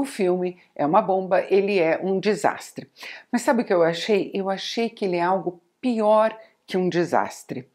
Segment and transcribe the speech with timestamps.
[0.00, 2.88] o filme é uma bomba, ele é um desastre.
[3.30, 4.30] Mas sabe o que eu achei?
[4.34, 6.36] Eu achei que ele é algo pior
[6.66, 7.68] que um desastre.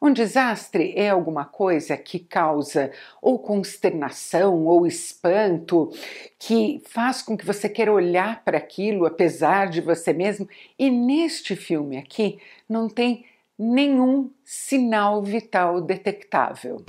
[0.00, 5.90] Um desastre é alguma coisa que causa ou consternação ou espanto,
[6.38, 10.48] que faz com que você queira olhar para aquilo apesar de você mesmo.
[10.78, 12.38] E neste filme aqui
[12.68, 13.24] não tem
[13.58, 16.84] nenhum sinal vital detectável.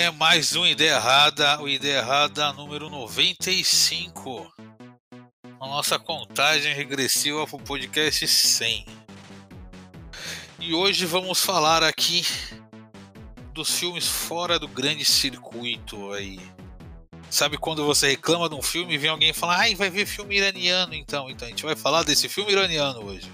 [0.00, 4.50] É mais um Ideia Errada, o Ideia Errada número 95.
[5.60, 8.86] A nossa contagem regressiva para o podcast 100.
[10.58, 12.24] E hoje vamos falar aqui
[13.52, 16.40] dos filmes fora do grande circuito aí.
[17.28, 20.38] Sabe quando você reclama de um filme e vem alguém falar, ai, vai ver filme
[20.38, 21.28] iraniano então?
[21.28, 23.30] Então a gente vai falar desse filme iraniano hoje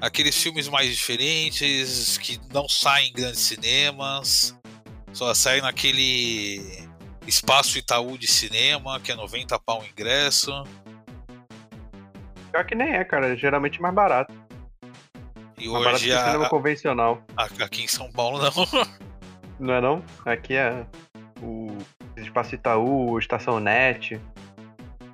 [0.00, 4.52] aqueles filmes mais diferentes que não saem em grandes cinemas,
[5.12, 6.88] só saem naquele
[7.26, 10.50] espaço Itaú de cinema, que é 90 pau o ingresso.
[12.50, 14.34] Pior que nem é, cara, é geralmente mais barato.
[15.58, 17.22] E mais hoje barato a, cinema convencional.
[17.36, 18.52] Aqui em São Paulo não.
[19.60, 20.04] Não é não?
[20.26, 20.84] Aqui é
[21.40, 21.76] o
[22.16, 24.20] Espaço Itaú, Estação Net.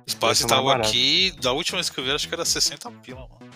[0.07, 3.51] Espaço Itaú aqui, da última vez que eu vi, acho que era 60 pila, mano.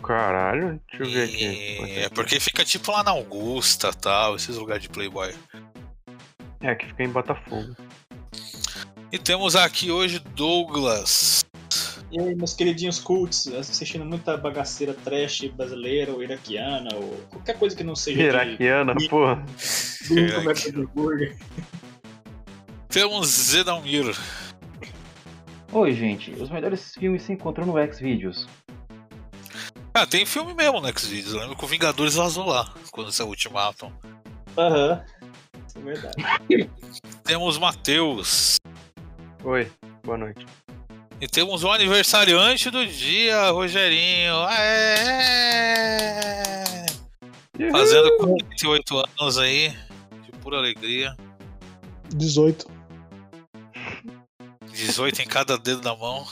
[0.00, 1.98] Caralho, deixa eu ver aqui.
[1.98, 5.34] É porque fica tipo lá na Augusta tal, esses lugares de Playboy.
[6.60, 7.74] É, que fica em Botafogo.
[9.10, 11.44] E temos aqui hoje Douglas.
[12.12, 17.76] E aí, meus queridinhos cults, assistindo muita bagaceira trash brasileira ou iraquiana, ou qualquer coisa
[17.76, 18.22] que não seja.
[18.22, 19.08] Iraquiana, de...
[19.08, 19.44] porra.
[22.88, 24.12] Temos Zedalmiro.
[25.72, 26.32] Oi, gente.
[26.32, 28.48] Os melhores filmes se encontram no Xvideos.
[29.94, 31.34] Ah, tem filme mesmo no Xvideos.
[31.34, 33.92] Lembro que o Vingadores vazou lá, quando saiu o Ultimatum.
[34.58, 35.04] Aham.
[35.22, 35.29] Uhum.
[35.80, 36.70] É verdade.
[37.24, 38.58] Temos Matheus.
[39.42, 39.70] Oi,
[40.04, 40.46] boa noite.
[41.20, 44.36] E temos o aniversariante do dia, Rogerinho.
[44.46, 45.84] Aê!
[47.70, 49.68] Fazendo 48 anos aí,
[50.22, 51.14] de pura alegria.
[52.14, 52.66] 18.
[54.72, 56.26] 18 em cada dedo da mão.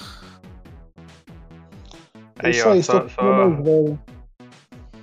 [2.38, 3.98] Aí, Isso ó, aí, só, só,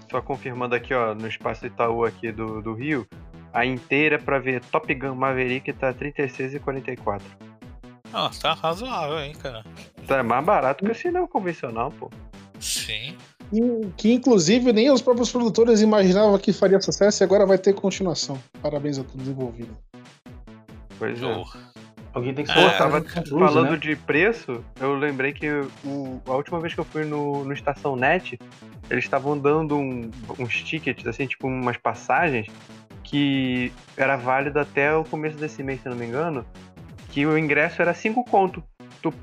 [0.10, 3.08] só, confirmando aqui, ó, no espaço Itaú aqui do, do Rio,
[3.56, 7.26] a inteira pra ver Top Gun Maverick tá 36 e 44.
[8.14, 9.64] Ah, tá razoável, hein, cara.
[10.06, 12.12] Tá mais barato que o cinema convencional, pô.
[12.60, 13.16] Sim.
[13.96, 18.38] Que inclusive nem os próprios produtores imaginavam que faria sucesso e agora vai ter continuação.
[18.62, 19.76] Parabéns a todos envolvidos.
[21.00, 21.44] Pois é.
[22.14, 22.60] Alguém tem que ser.
[22.60, 23.78] É, tava falando né?
[23.78, 25.50] de preço, eu lembrei que
[25.84, 28.40] o, a última vez que eu fui no, no Estação Net,
[28.90, 32.48] eles estavam dando um, uns tickets, assim, tipo umas passagens,
[33.06, 36.46] que era válido até o começo desse mês, se não me engano,
[37.10, 38.64] que o ingresso era 5 conto.
[39.02, 39.14] Tu,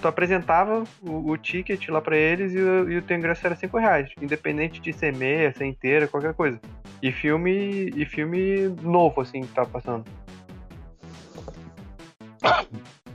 [0.00, 3.54] tu apresentava o, o, ticket lá para eles e, o, e o teu ingresso era
[3.54, 6.58] 5 reais, independente de ser meia, ser inteira, qualquer coisa.
[7.02, 10.04] E filme, e filme novo, assim, que tava passando.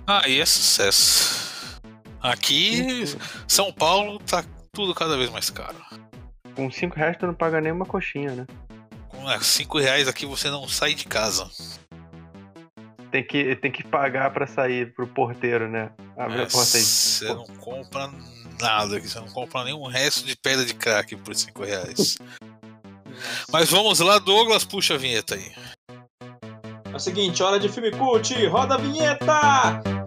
[0.06, 1.82] Aí é sucesso.
[2.22, 3.04] Aqui,
[3.48, 5.76] São Paulo, tá tudo cada vez mais caro.
[6.56, 8.46] Com 5 reais tu não paga nem uma coxinha, né?
[9.24, 11.50] Com 5 é, reais aqui você não sai de casa.
[13.12, 15.92] Tem que, tem que pagar para sair pro porteiro, né?
[16.18, 16.84] Abre é, a porta aí.
[16.84, 18.12] Você não compra
[18.60, 22.18] nada aqui, você não compra nenhum resto de pedra de crack por 5 reais.
[23.52, 25.52] Mas vamos lá, Douglas, puxa a vinheta aí.
[26.92, 30.03] É o seguinte, hora de filme cult, roda a vinheta!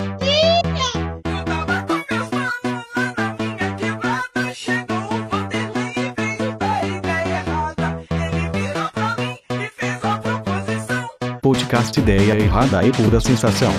[11.76, 13.70] Podcast Ideia Errada e Pura Sensação.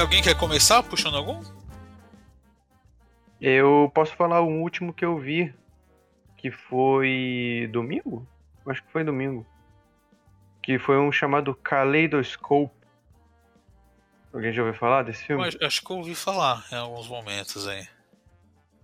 [0.00, 1.59] Alguém quer começar puxando algum?
[3.40, 5.54] Eu posso falar o último que eu vi,
[6.36, 8.26] que foi domingo?
[8.66, 9.46] Acho que foi domingo.
[10.62, 12.74] Que foi um chamado Kaleidoscope.
[14.32, 15.42] Alguém já ouviu falar desse filme?
[15.42, 17.86] Mas, acho que eu ouvi falar em alguns momentos aí.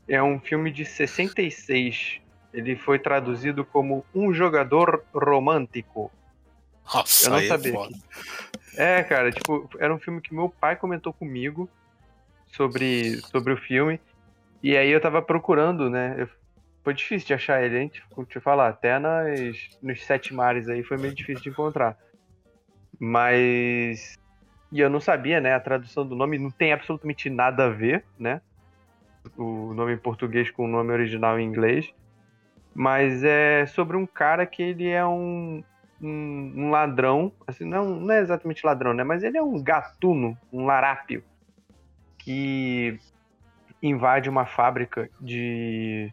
[0.09, 2.21] É um filme de 66.
[2.53, 6.11] Ele foi traduzido como Um Jogador Romântico.
[6.95, 7.75] Nossa, Eu não aí sabia
[8.77, 9.01] é.
[9.01, 11.69] É, cara, tipo, era um filme que meu pai comentou comigo
[12.49, 14.01] sobre, sobre o filme.
[14.63, 16.15] E aí eu tava procurando, né?
[16.19, 16.29] eu-
[16.83, 17.89] foi difícil de achar ele, hein?
[17.89, 21.97] Tipo, te falar, até nas, nos sete mares aí foi meio difícil de encontrar.
[22.99, 24.15] Mas.
[24.73, 25.55] E eu não sabia, né?
[25.55, 28.41] A tradução do nome não tem absolutamente nada a ver, né?
[29.37, 31.93] O nome em português com o nome original em inglês.
[32.75, 35.63] Mas é sobre um cara que ele é um,
[36.01, 39.03] um, um ladrão, assim, não, não é exatamente ladrão, né?
[39.03, 41.25] Mas ele é um gatuno, um larápio,
[42.19, 42.99] que
[43.89, 46.13] invade uma fábrica de,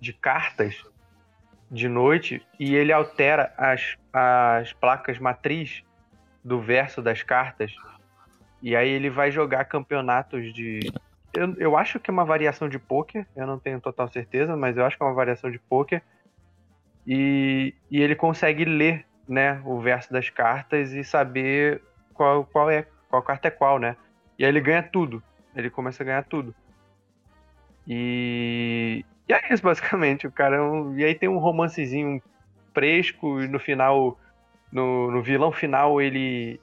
[0.00, 0.84] de cartas
[1.70, 5.82] de noite e ele altera as, as placas matriz
[6.44, 7.74] do verso das cartas.
[8.62, 10.80] E aí ele vai jogar campeonatos de.
[11.32, 14.76] Eu, eu acho que é uma variação de pôquer, eu não tenho total certeza, mas
[14.76, 16.02] eu acho que é uma variação de pôquer.
[17.06, 21.82] E, e ele consegue ler né, o verso das cartas e saber
[22.14, 23.96] qual, qual é qual carta é qual, né?
[24.38, 25.22] E aí ele ganha tudo.
[25.54, 26.54] Ele começa a ganhar tudo.
[27.86, 30.26] E, e é isso, basicamente.
[30.26, 30.98] O cara é um...
[30.98, 32.22] E aí tem um romancezinho
[32.74, 34.18] fresco e no final,
[34.70, 36.60] no, no vilão final, ele.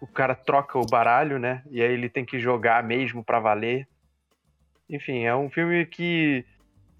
[0.00, 1.62] O cara troca o baralho, né?
[1.70, 3.86] E aí ele tem que jogar mesmo pra valer.
[4.88, 6.44] Enfim, é um filme que.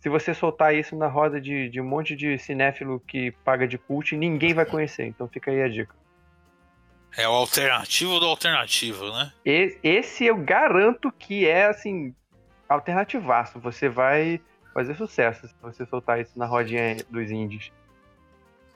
[0.00, 3.78] Se você soltar isso na roda de, de um monte de cinéfilo que paga de
[3.78, 5.06] cult, ninguém vai conhecer.
[5.06, 5.94] Então fica aí a dica.
[7.16, 9.32] É o alternativo do alternativo, né?
[9.44, 12.14] Esse eu garanto que é, assim,
[12.72, 13.58] alternativaço.
[13.60, 14.40] Você vai
[14.72, 17.70] fazer sucesso se você soltar isso na rodinha dos indies.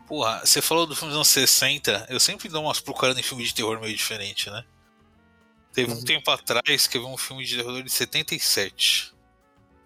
[0.06, 3.43] Porra, você falou do filme dos anos 60, eu sempre dou umas procurando em filme
[3.43, 4.64] de terror meio diferente, né?
[5.72, 9.12] Teve um tempo atrás que eu vi um filme de terror de 77,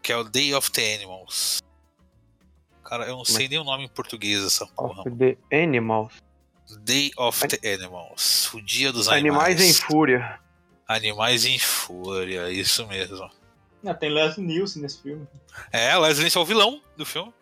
[0.03, 1.63] que é o Day of the Animals.
[2.85, 5.01] Cara, eu não sei nem o nome em português dessa porra.
[5.01, 6.13] Of the Animals.
[6.81, 8.53] Day of the Animals.
[8.53, 9.57] O dia dos animais.
[9.57, 10.41] Animais em fúria.
[10.87, 13.31] Animais em fúria, isso mesmo.
[13.85, 15.27] Ah, tem Leslie Nielsen nesse filme.
[15.73, 17.33] É, Leslie Nielsen é o vilão do filme.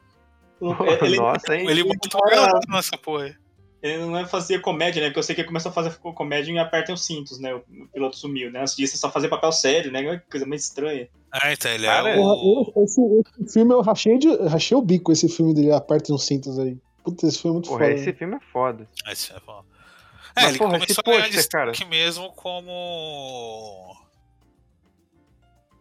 [1.03, 1.63] Ele, Nossa, hein?
[1.63, 3.35] Ele ele muito bom nessa porra aí.
[3.83, 5.09] ele não é fazer comédia, né?
[5.09, 7.55] Porque eu sei que ele começou a fazer comédia e apertem os cintos, né?
[7.55, 7.63] O
[7.93, 8.61] piloto sumiu, né?
[8.61, 10.19] Antes disso, é só fazer papel sério, né?
[10.19, 11.09] Que Coisa meio estranha.
[11.33, 12.73] Ah, então ele Cara, é o.
[12.77, 13.01] eu- esse,
[13.43, 16.77] esse filme eu rachei, de, rachei o bico, esse filme dele, aperta uns cintos aí.
[17.05, 17.93] Puta, esse filme é muito Porra, foda.
[17.95, 18.89] esse filme é foda.
[19.11, 19.37] Esse é.
[19.47, 23.97] Mas, É, ele porra, começou esse a ganhar destaque mesmo como.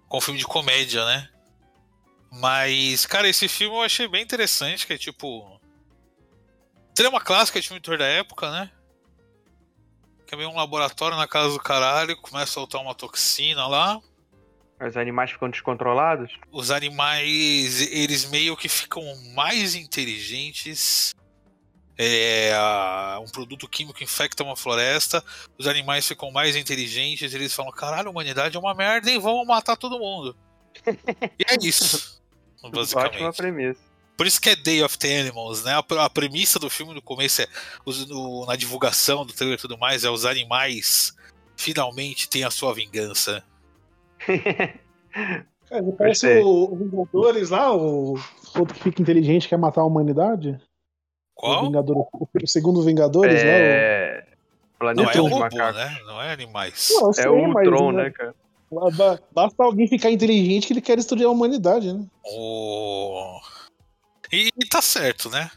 [0.07, 1.29] Com filme de comédia, né?
[2.31, 5.59] Mas, cara, esse filme eu achei bem interessante, que é tipo.
[6.93, 8.71] Trama clássica de filme terror da época, né?
[10.25, 13.99] Que é meio um laboratório na casa do caralho, começa a soltar uma toxina lá.
[14.79, 16.31] Os animais ficam descontrolados.
[16.51, 21.13] Os animais, eles meio que ficam mais inteligentes.
[21.97, 22.51] É,
[23.21, 25.23] um produto químico infecta uma floresta.
[25.57, 27.33] Os animais ficam mais inteligentes.
[27.33, 30.35] Eles falam: caralho, a humanidade é uma merda e vamos matar todo mundo.
[30.85, 32.21] e é isso.
[32.63, 33.37] Ótima Basicamente.
[33.37, 33.79] premissa.
[34.15, 35.75] Por isso que é Day of the Animals, né?
[35.75, 37.47] A, pr- a premissa do filme no começo é
[37.85, 41.15] os- no- na divulgação do trailer e tudo mais, é os animais
[41.55, 43.43] finalmente têm a sua vingança.
[44.27, 46.41] É, ele parece Gostei.
[46.43, 48.15] o, o Vingadores lá, o
[48.55, 50.59] outro que fica inteligente que quer matar a humanidade.
[51.37, 51.65] O, Qual?
[51.65, 53.49] Vingador, o, o segundo Vingadores lá.
[53.49, 54.25] É.
[54.29, 55.99] Não Planeta é dos robô, né?
[56.05, 56.89] Não é animais.
[56.91, 57.01] o...
[57.01, 58.35] Não, É o mas, Ultron, né, né, cara?
[58.71, 62.05] ba- Basta alguém ficar inteligente que ele quer destruir a humanidade, né?
[62.23, 63.39] O...
[64.31, 65.49] E, e tá certo, né?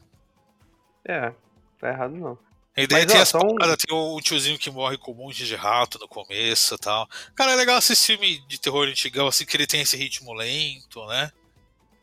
[1.07, 1.33] É,
[1.78, 2.38] tá errado não.
[2.76, 5.11] A ideia Mas, tem ó, as só um- paradas, tem o tiozinho que morre com
[5.12, 7.07] um monte de rato no começo e tal.
[7.35, 11.04] Cara, é legal esse filme de terror antigão, assim, que ele tem esse ritmo lento,
[11.07, 11.31] né?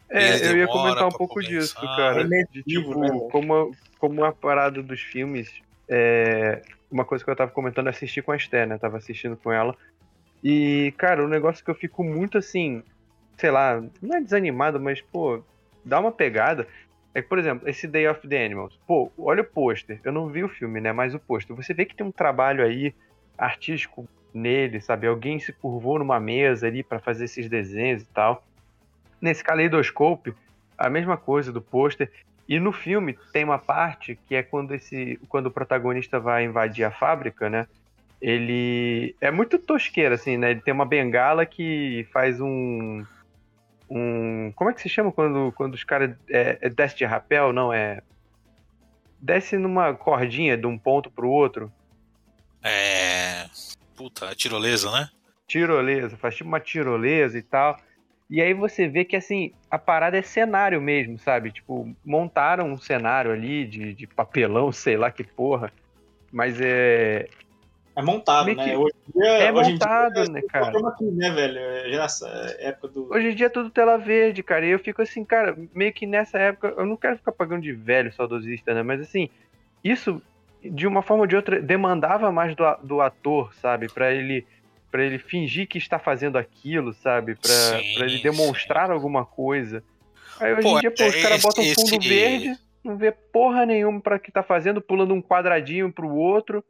[0.10, 1.50] É, eu ia comentar um pouco começar.
[1.52, 2.22] disso, cara.
[2.22, 3.10] É De, tipo, né?
[3.32, 5.52] como, como a parada dos filmes,
[5.88, 8.76] é, uma coisa que eu tava comentando é assistir com a Esther, né?
[8.76, 9.76] Eu tava assistindo com ela.
[10.44, 12.84] E, cara, o negócio que eu fico muito assim,
[13.38, 15.44] sei lá, não é desanimado, mas, pô,
[15.84, 16.68] dá uma pegada.
[17.14, 18.80] É que, por exemplo, esse Day of the Animals.
[18.86, 20.00] Pô, olha o pôster.
[20.04, 20.92] Eu não vi o filme, né?
[20.94, 21.56] Mas o pôster.
[21.56, 22.94] Você vê que tem um trabalho aí
[23.38, 25.08] artístico nele, sabe?
[25.08, 28.44] Alguém se curvou numa mesa ali pra fazer esses desenhos e tal.
[29.22, 30.34] Nesse Kaleidoscope,
[30.78, 32.12] a mesma coisa do pôster.
[32.48, 36.86] E no filme tem uma parte que é quando esse quando o protagonista vai invadir
[36.86, 37.68] a fábrica, né?
[38.22, 40.52] Ele é muito tosqueiro assim, né?
[40.52, 43.06] Ele tem uma bengala que faz um
[43.90, 47.52] um como é que se chama quando quando os caras é, é desce de rapel,
[47.52, 48.02] não é
[49.20, 51.72] desce numa cordinha de um ponto pro outro,
[52.64, 53.48] É.
[53.96, 55.10] Puta, tirolesa, né?
[55.48, 57.80] tirolesa, faz tipo uma tirolesa e tal.
[58.30, 61.52] E aí você vê que assim, a parada é cenário mesmo, sabe?
[61.52, 65.72] Tipo, montaram um cenário ali de, de papelão, sei lá que porra.
[66.32, 67.28] Mas é.
[67.96, 68.78] É montado, Meio né?
[68.78, 70.72] Hoje em dia, É hoje montado, dia, né, é cara?
[70.72, 71.58] chroma key, né, velho?
[71.58, 73.12] É é época do.
[73.12, 74.66] Hoje em dia é tudo tela verde, cara.
[74.66, 76.76] E eu fico assim, cara, meio que nessa época.
[76.78, 78.84] Eu não quero ficar pagando de velho saudosista, né?
[78.84, 79.30] Mas assim,
[79.84, 80.22] isso,
[80.64, 83.88] de uma forma ou de outra, demandava mais do, do ator, sabe?
[83.92, 84.46] Pra ele.
[84.92, 87.36] Para ele fingir que está fazendo aquilo, sabe?
[87.36, 89.84] Pra, Sim, pra ele demonstrar alguma coisa.
[90.40, 92.98] Aí hoje Pô, em dia, pô, os é caras botam esse- fundo esse- verde, não
[92.98, 96.64] vê porra nenhuma pra que tá fazendo, pulando um quadradinho pro outro.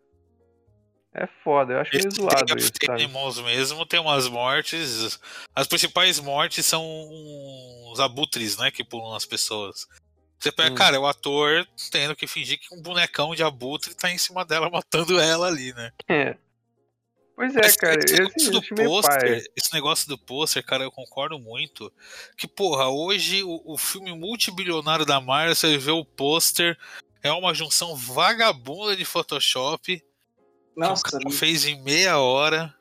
[1.13, 3.07] É foda, eu acho meio zoado isso, sabe?
[3.43, 5.19] Mesmo tem umas mortes.
[5.55, 6.83] As principais mortes são
[7.91, 8.69] uns abutres, né?
[8.69, 9.87] Que pulam nas pessoas.
[10.39, 10.75] Você pega, Hum.
[10.75, 14.45] cara, é o ator tendo que fingir que um bonecão de abutre tá em cima
[14.45, 15.91] dela matando ela ali, né?
[16.07, 16.35] É.
[17.37, 19.43] Pois é, Mas cara, esse esse, do pôster, pai.
[19.55, 21.93] esse negócio do pôster, cara, eu concordo muito.
[22.35, 26.75] Que, porra, hoje o, o filme multibilionário da Marvel, você vê o pôster,
[27.21, 29.99] é uma junção vagabunda de Photoshop.
[29.99, 30.03] que
[30.75, 32.73] Nossa, o cara fez em meia hora.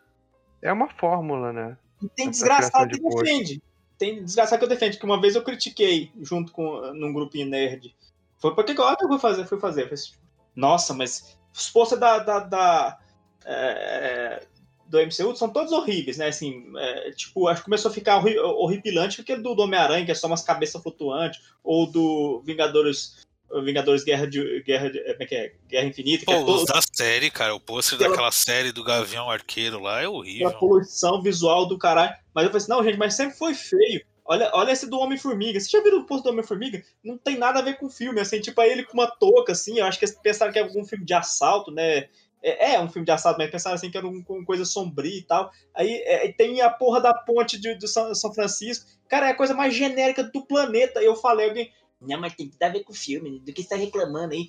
[0.62, 1.76] É uma fórmula, né?
[2.02, 3.24] E tem desgraçado criação que de post.
[3.24, 3.62] defende.
[3.98, 7.94] Tem desgraçado que eu defendo, que uma vez eu critiquei junto com num grupinho nerd.
[8.38, 9.82] Foi porque que olha que eu fui fazer, fui fazer.
[9.82, 10.12] Eu assim,
[10.54, 12.98] Nossa, mas os posters da, da, da,
[13.46, 14.42] é,
[14.88, 16.28] do MCU são todos horríveis, né?
[16.28, 20.10] Assim, é, tipo, acho que começou a ficar horri- horripilante aquele do do Homem-Aranha, que
[20.12, 23.24] é só umas cabeças flutuantes, ou do Vingadores.
[23.64, 24.60] Vingadores Guerra de.
[24.64, 25.52] Guerra, de, como é que é?
[25.68, 28.82] Guerra Infinita, que é Pô, todo, da série, cara, o pôster Aquela- daquela série do
[28.82, 30.48] Gavião Arqueiro lá é horrível.
[30.48, 32.12] aquela poluição visual do caralho.
[32.34, 34.04] Mas eu falei assim, não, gente, mas sempre foi feio.
[34.24, 35.60] Olha, olha esse do Homem-Formiga.
[35.60, 36.82] Vocês já viram o posto do Homem-Formiga?
[37.04, 39.52] Não tem nada a ver com o filme, assim, tipo, aí ele com uma touca,
[39.52, 42.08] assim, eu acho que eles pensaram que é algum filme de assalto, né?
[42.48, 45.18] É, é um filme de assalto, mas pensaram assim que era um, uma coisa sombria
[45.18, 45.50] e tal.
[45.74, 48.86] Aí é, tem a porra da ponte de, do São, São Francisco.
[49.08, 51.02] Cara, é a coisa mais genérica do planeta.
[51.02, 53.62] Eu falei, alguém, não, mas tem que dar a ver com o filme, do que
[53.62, 54.48] você tá reclamando aí.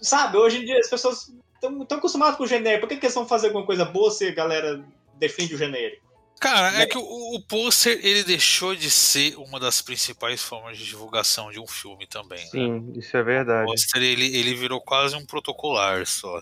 [0.00, 2.86] Sabe, hoje em dia as pessoas estão acostumadas com o genérico.
[2.86, 4.82] Por que, que eles vão fazer alguma coisa boa se a galera
[5.18, 6.08] defende o genérico?
[6.40, 6.84] Cara, Né?
[6.84, 11.50] é que o, o pôster ele deixou de ser uma das principais formas de divulgação
[11.50, 12.38] de um filme também.
[12.44, 12.50] né?
[12.50, 13.66] Sim, isso é O verdade.
[13.66, 16.40] pôster ele, ele virou quase um protocolar só.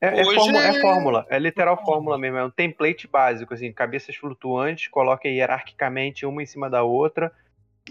[0.00, 3.54] É, é Hoje fórmula, é é- fórmula, é literal fórmula mesmo, é um template básico,
[3.54, 7.32] assim, cabeças flutuantes, coloca hierarquicamente uma em cima da outra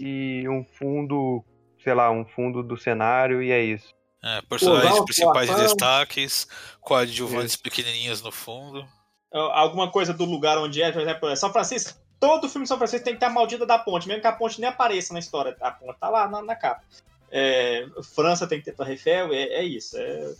[0.00, 1.44] e um fundo,
[1.82, 3.92] sei lá, um fundo do cenário e é isso.
[4.22, 6.48] É, personagens principais de destaques,
[6.80, 8.86] coadjuvantes pequenininhas no fundo.
[9.32, 11.98] alguma coisa do lugar onde é, por exemplo, é São Francisco.
[12.18, 14.32] Todo filme de São Francisco tem que ter a maldita da ponte, mesmo que a
[14.32, 15.56] ponte nem apareça na história.
[15.60, 16.82] A ponte tá lá na, na capa.
[17.30, 19.98] É, França tem que ter Torre Eiffel, é, é isso.
[19.98, 20.34] É,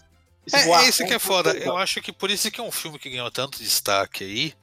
[0.46, 1.56] esse É, voar- é isso que é foda.
[1.56, 4.54] Eu acho que por isso que é um filme que ganhou tanto destaque aí,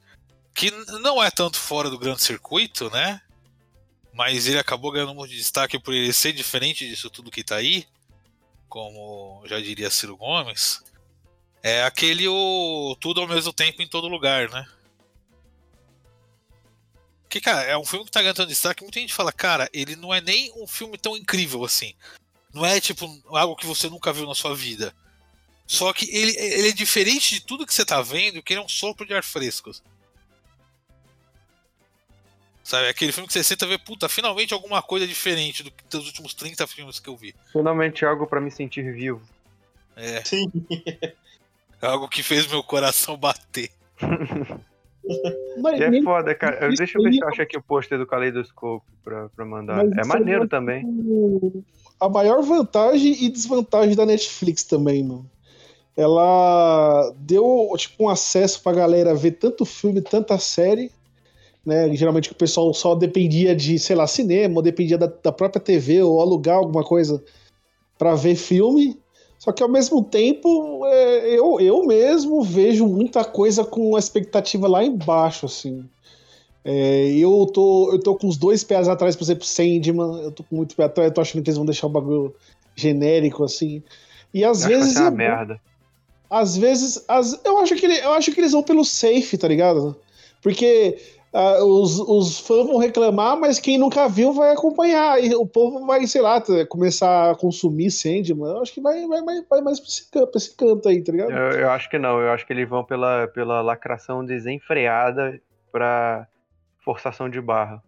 [0.54, 0.70] que
[1.02, 3.20] não é tanto fora do grande circuito, né?
[4.12, 7.86] Mas ele acabou ganhando muito destaque por ele ser diferente disso tudo que tá aí,
[8.68, 10.82] como já diria Ciro Gomes.
[11.62, 14.66] É aquele o tudo ao mesmo tempo em todo lugar, né?
[17.28, 18.82] Que, cara, é um filme que tá ganhando tanto destaque.
[18.82, 21.94] Muita gente fala, cara, ele não é nem um filme tão incrível assim.
[22.52, 24.94] Não é tipo algo que você nunca viu na sua vida.
[25.66, 28.64] Só que ele, ele é diferente de tudo que você tá vendo, que ele é
[28.64, 29.72] um sopro de ar fresco.
[32.62, 35.84] Sabe, aquele filme que você senta e vê, puta, finalmente alguma coisa diferente do que
[35.90, 37.34] dos últimos 30 filmes que eu vi.
[37.52, 39.20] Finalmente algo pra me sentir vivo.
[39.96, 40.50] É, Sim.
[41.80, 43.70] algo que fez meu coração bater.
[45.60, 46.68] Mas é nem- foda, cara.
[46.68, 49.84] Isso Deixa eu ver se eu acho aqui o pôster do Kaleidoscope pra, pra mandar.
[49.84, 50.82] Mas É maneiro é também.
[52.00, 55.30] A maior vantagem e desvantagem da Netflix também, mano.
[55.96, 60.90] Ela deu tipo um acesso pra galera ver tanto filme, tanta série,
[61.64, 61.94] né?
[61.94, 66.02] Geralmente o pessoal só dependia de, sei lá, cinema, ou dependia da, da própria TV
[66.02, 67.22] ou alugar alguma coisa
[67.96, 68.98] pra ver filme.
[69.38, 74.66] Só que ao mesmo tempo, é, eu, eu mesmo vejo muita coisa com a expectativa
[74.66, 75.84] lá embaixo, assim.
[76.64, 80.42] É, eu, tô, eu tô com os dois pés atrás, por exemplo, Sandman, eu tô
[80.42, 82.34] com muito pé atrás, eu tô achando que eles vão deixar o bagulho
[82.74, 83.82] genérico, assim.
[84.32, 84.94] E às vai vezes.
[84.94, 85.60] ser uma é- merda.
[86.30, 89.46] Às vezes, às- eu, acho que ele- eu acho que eles vão pelo safe, tá
[89.48, 89.96] ligado?
[90.42, 90.98] Porque
[91.36, 95.20] ah, os, os fãs vão reclamar, mas quem nunca viu vai acompanhar.
[95.22, 98.50] E o povo vai, sei lá, t- começar a consumir Sandman.
[98.52, 101.02] Eu acho que vai, vai, vai, vai mais pra esse, canto, pra esse canto aí,
[101.02, 101.32] tá ligado?
[101.32, 105.40] Eu, eu acho que não, eu acho que eles vão pela, pela lacração desenfreada
[105.72, 106.28] pra
[106.84, 107.82] forçação de barra.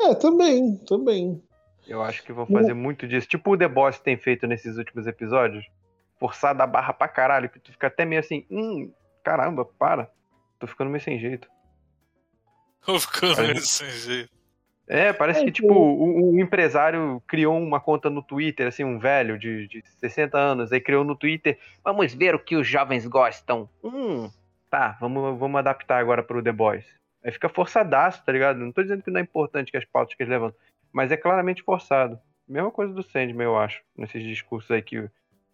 [0.00, 1.40] É, também, também.
[1.86, 3.28] Eu acho que vão fazer muito disso.
[3.28, 5.64] Tipo o The Boss tem feito nesses últimos episódios.
[6.20, 8.92] Forçar da barra pra caralho, que tu fica até meio assim, hum,
[9.24, 10.08] caramba, para.
[10.58, 11.48] Tô ficando meio sem jeito.
[12.84, 14.30] Tô ficando Aí- desse jeito.
[14.92, 19.38] É, parece que, tipo, o, o empresário criou uma conta no Twitter, assim, um velho
[19.38, 23.70] de, de 60 anos, aí criou no Twitter, vamos ver o que os jovens gostam.
[23.84, 24.28] Hum,
[24.68, 26.84] tá, vamos, vamos adaptar agora pro The Boys.
[27.24, 28.58] Aí fica forçadaço, tá ligado?
[28.58, 30.58] Não tô dizendo que não é importante que as pautas que eles levantam,
[30.92, 32.18] mas é claramente forçado.
[32.48, 35.08] Mesma coisa do Sandman, eu acho, nesses discursos aí que,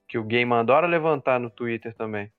[0.09, 2.31] que o game adora levantar no Twitter também.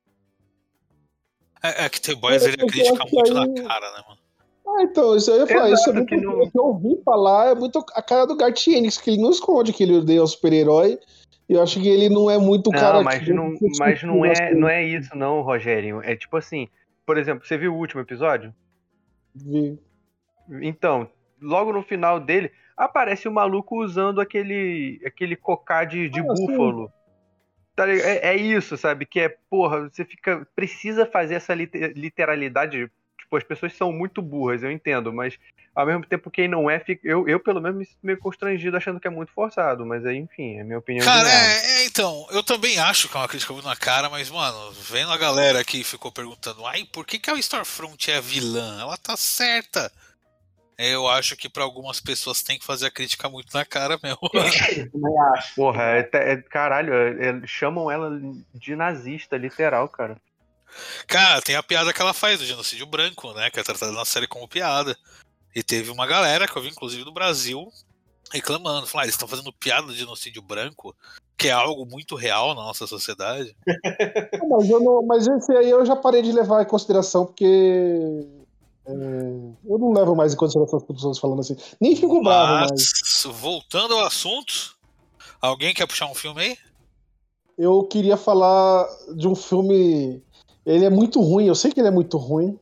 [1.63, 3.47] É, é que The Boys ele critica muito aí...
[3.47, 4.19] na cara, né, mano?
[4.67, 6.49] Ah, então, isso aí eu ia falar, isso é muito, que não...
[6.49, 9.81] que eu ouvi falar, é muito a cara do Gartienes, que ele não esconde que
[9.81, 10.99] ele odeia o super-herói,
[11.47, 13.01] e eu acho que ele não é muito não, cara...
[13.01, 16.67] Mas, não, mas não, é, não é isso não, Rogério, é tipo assim,
[17.05, 18.53] por exemplo, você viu o último episódio?
[19.33, 19.79] Vi.
[20.61, 21.09] Então,
[21.41, 26.91] logo no final dele, aparece o maluco usando aquele, aquele cocá de, de ah, búfalo.
[27.77, 29.05] Tá é, é, isso, sabe?
[29.05, 30.45] Que é, porra, você fica.
[30.55, 32.91] Precisa fazer essa literalidade
[33.27, 35.37] Tipo, as pessoas são muito burras, eu entendo, mas
[35.75, 38.77] ao mesmo tempo quem não é, fica, eu, eu pelo menos me sinto meio constrangido
[38.77, 41.05] achando que é muito forçado, mas aí, enfim, é minha opinião.
[41.05, 44.29] Cara, é, é, então, eu também acho que é uma crítica muito na cara, mas,
[44.29, 48.21] mano, vendo a galera que ficou perguntando, ai, por que, que a Starfront é a
[48.21, 48.79] vilã?
[48.79, 49.91] Ela tá certa.
[50.77, 54.19] Eu acho que para algumas pessoas tem que fazer a crítica muito na cara mesmo.
[55.55, 58.11] Porra, é, é caralho, é, chamam ela
[58.53, 60.17] de nazista, literal, cara.
[61.07, 63.49] Cara, tem a piada que ela faz do genocídio branco, né?
[63.49, 64.95] Que é tratada na série como piada.
[65.55, 67.67] E teve uma galera que eu vi, inclusive, do Brasil,
[68.31, 68.85] reclamando.
[68.85, 70.95] Falando, ah, eles estão fazendo piada do genocídio branco,
[71.37, 73.55] que é algo muito real na nossa sociedade.
[74.49, 78.27] mas, eu não, mas esse aí eu já parei de levar em consideração, porque.
[78.87, 78.91] É,
[79.69, 81.55] eu não levo mais em consideração as pessoas falando assim.
[81.79, 83.23] Nem fico bravo, mas.
[83.25, 84.75] Voltando ao assunto,
[85.41, 86.57] alguém quer puxar um filme aí?
[87.57, 90.23] Eu queria falar de um filme
[90.67, 92.59] ele é muito ruim, eu sei que ele é muito ruim.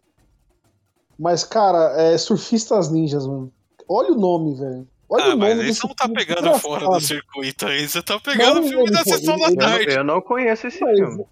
[1.18, 3.52] Mas, cara, é Surfistas Ninjas, mano.
[3.90, 4.88] Olha o nome, velho.
[5.10, 8.20] Olha ah, o nome mas você não tá pegando fora do circuito aí, você tá
[8.20, 9.92] pegando o filme da sessão da tarde.
[9.92, 11.26] Eu não conheço esse mas, filme.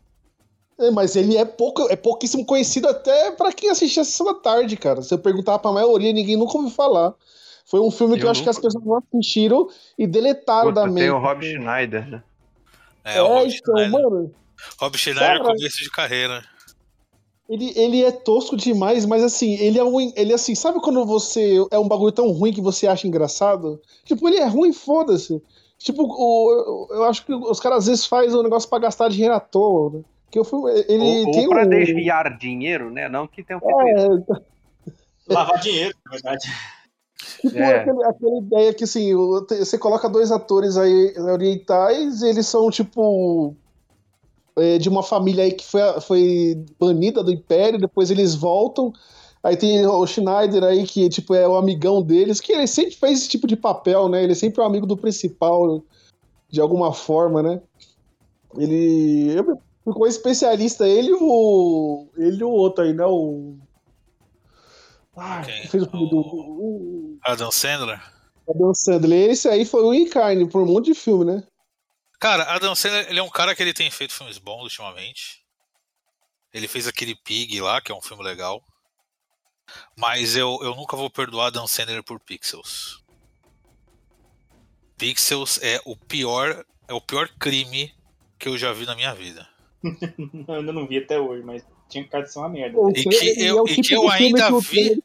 [0.83, 4.33] É, mas ele é, pouco, é pouquíssimo conhecido até para quem assiste a sessão da
[4.33, 5.01] tarde, cara.
[5.01, 7.13] Se eu perguntar pra maioria, ninguém nunca ouviu falar.
[7.65, 9.67] Foi um filme que eu, eu acho que as pessoas não assistiram
[9.98, 11.05] e deletaram Puta, da mente.
[11.05, 12.24] Tem o Rob Schneider, né?
[13.03, 13.91] É, é o Rob então, Schneider.
[13.91, 14.35] mano.
[14.79, 16.43] Rob Schneider é começo de carreira.
[17.50, 20.11] Ele, ele é tosco demais, mas assim, ele é um.
[20.15, 21.55] Ele assim, sabe quando você.
[21.72, 23.81] É um bagulho tão ruim que você acha engraçado?
[24.05, 25.41] Tipo, ele é ruim, foda-se.
[25.77, 29.33] Tipo, o, eu acho que os caras às vezes fazem um negócio pra gastar dinheiro
[29.33, 30.03] à toa, né?
[30.33, 31.69] Que eu fui, ele ou, tem ou pra um...
[31.69, 33.07] desviar dinheiro, né?
[33.07, 34.24] Não que tenha um é...
[35.29, 36.48] Lavar dinheiro, na verdade.
[37.39, 37.81] Tipo, é.
[37.81, 43.55] aquele, aquela ideia que assim, você coloca dois atores aí orientais, eles são tipo
[44.55, 48.91] é, de uma família aí que foi, foi banida do Império, depois eles voltam.
[49.43, 53.19] Aí tem o Schneider aí, que tipo, é o amigão deles, que ele sempre fez
[53.19, 54.24] esse tipo de papel, né?
[54.24, 55.83] Ele sempre é o amigo do principal,
[56.50, 57.61] de alguma forma, né?
[58.57, 59.35] Ele.
[59.83, 62.09] Ficou especialista, ele e o.
[62.15, 63.05] Ele e o outro aí, né?
[63.05, 63.57] O.
[65.15, 65.67] Ah, okay.
[65.67, 66.19] fez o filme do.
[66.19, 67.19] O...
[67.24, 68.01] Adam Sandler?
[68.50, 69.31] Adam Sandler.
[69.31, 71.43] Esse aí foi o Incarne por um monte de filme, né?
[72.19, 75.43] Cara, Adam Sandler ele é um cara que ele tem feito filmes bons ultimamente.
[76.53, 78.63] Ele fez aquele Pig lá, que é um filme legal.
[79.98, 83.03] Mas eu, eu nunca vou perdoar Adam Sandler por Pixels.
[84.98, 87.93] Pixels é o pior é o pior crime
[88.37, 89.48] que eu já vi na minha vida.
[90.48, 92.77] eu ainda não vi até hoje, mas tinha cara de ser uma merda.
[92.96, 95.03] E que eu, e que eu ainda vi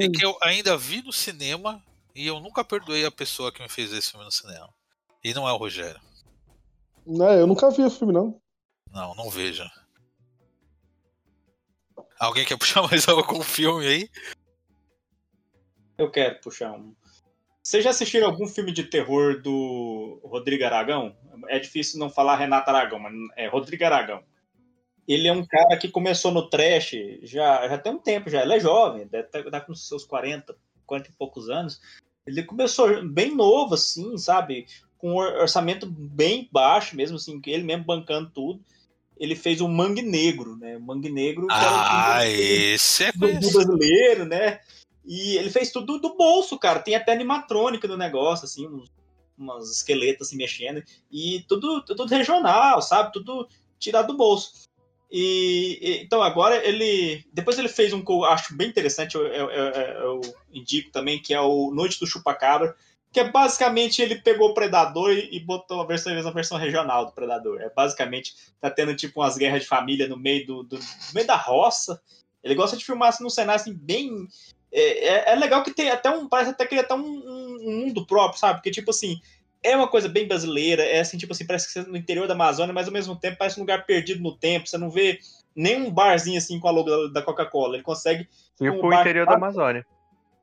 [0.00, 1.82] e que eu ainda vi no cinema
[2.14, 4.68] e eu nunca perdoei a pessoa que me fez esse filme no cinema.
[5.22, 6.00] E não é o Rogério.
[7.06, 8.40] Não, eu nunca vi o filme, não.
[8.92, 9.70] Não, não veja.
[12.18, 14.10] Alguém quer puxar mais algum filme aí?
[15.98, 16.94] Eu quero puxar um.
[17.66, 21.16] Vocês já assistiram algum filme de terror do Rodrigo Aragão?
[21.48, 24.22] É difícil não falar Renato Aragão, mas é Rodrigo Aragão.
[25.08, 28.42] Ele é um cara que começou no trash já, já tem um tempo já.
[28.42, 31.80] Ele é jovem, deve estar tá com seus 40, 40 e poucos anos.
[32.24, 34.68] Ele começou bem novo, assim, sabe?
[34.96, 38.60] com um orçamento bem baixo, mesmo assim, ele mesmo bancando tudo.
[39.18, 40.76] Ele fez o Mangue Negro, né?
[40.76, 41.48] O Mangue Negro.
[41.50, 44.60] Ah, um esse é do, do brasileiro, né?
[45.06, 46.80] E ele fez tudo do bolso, cara.
[46.80, 48.90] Tem até animatrônica no negócio, assim, uns,
[49.38, 50.82] umas esqueletos assim mexendo.
[51.10, 53.12] E tudo, tudo regional, sabe?
[53.12, 54.66] Tudo tirado do bolso.
[55.10, 57.24] E, e, então agora ele.
[57.32, 60.20] Depois ele fez um que eu acho bem interessante, eu, eu, eu, eu
[60.52, 62.74] indico também, que é o Noite do Chupacabra,
[63.12, 67.06] que é basicamente ele pegou o Predador e, e botou a versão, a versão regional
[67.06, 67.60] do Predador.
[67.60, 71.26] É basicamente tá tendo tipo umas guerras de família no meio do, do no meio
[71.26, 72.02] da roça.
[72.42, 74.26] Ele gosta de filmar assim, num cenário assim bem
[74.76, 76.28] é, é, é, legal que tem até um.
[76.28, 78.58] Parece até que é até um, um, mundo próprio, sabe?
[78.58, 79.18] Porque, tipo assim,
[79.62, 82.28] é uma coisa bem brasileira, é assim, tipo assim, parece que você é no interior
[82.28, 84.68] da Amazônia, mas ao mesmo tempo parece um lugar perdido no tempo.
[84.68, 85.18] Você não vê
[85.54, 87.76] nem um barzinho assim com a logo da, Coca-Cola.
[87.76, 88.28] Ele consegue.
[88.60, 89.86] E um o interior da Amazônia.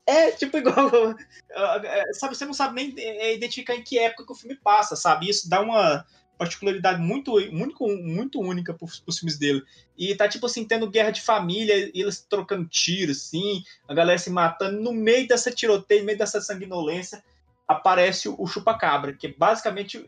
[0.08, 0.76] É, tipo, igual.
[2.14, 5.30] Sabe, você não sabe nem identificar em que época que o filme passa, sabe?
[5.30, 6.04] Isso dá uma
[6.38, 9.64] particularidade muito, muito, muito única pros, pros filmes dele.
[9.98, 14.30] E tá, tipo assim, tendo guerra de família, eles trocando tiros, assim, a galera se
[14.30, 14.82] matando.
[14.82, 17.24] No meio dessa tiroteio, no meio dessa sanguinolência,
[17.68, 20.04] aparece o chupacabra, que basicamente.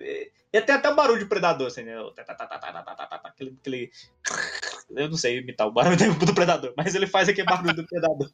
[0.51, 1.95] E até até o barulho de predador, assim, né?
[3.23, 3.91] Aquele, aquele.
[4.89, 8.31] Eu não sei imitar o barulho do predador, mas ele faz aquele barulho do predador.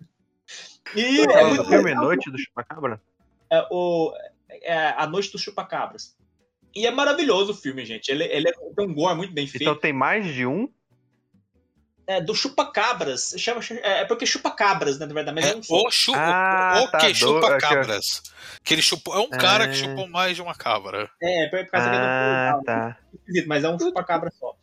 [0.95, 3.01] E é, é muito filme Noite do Chupacabra?
[3.49, 4.13] É, o,
[4.49, 6.15] é A Noite dos Chupacabras.
[6.75, 8.09] E é maravilhoso o filme, gente.
[8.09, 9.63] Ele, ele é, tem um gore muito bem feito.
[9.63, 10.69] Então tem mais de um?
[12.07, 13.33] É, do chupacabras.
[13.37, 15.35] Chama, é, é porque chupacabras, né, na verdade.
[15.35, 18.21] Mas é, é um o, chu ah, o, tá que chupacabras.
[18.63, 19.75] Que ele chupou, é um cara que é.
[19.75, 21.09] chupou mais de uma cabra.
[21.21, 22.97] É, por causa ah, que é do tá.
[23.47, 24.55] Mas é um chupacabra só.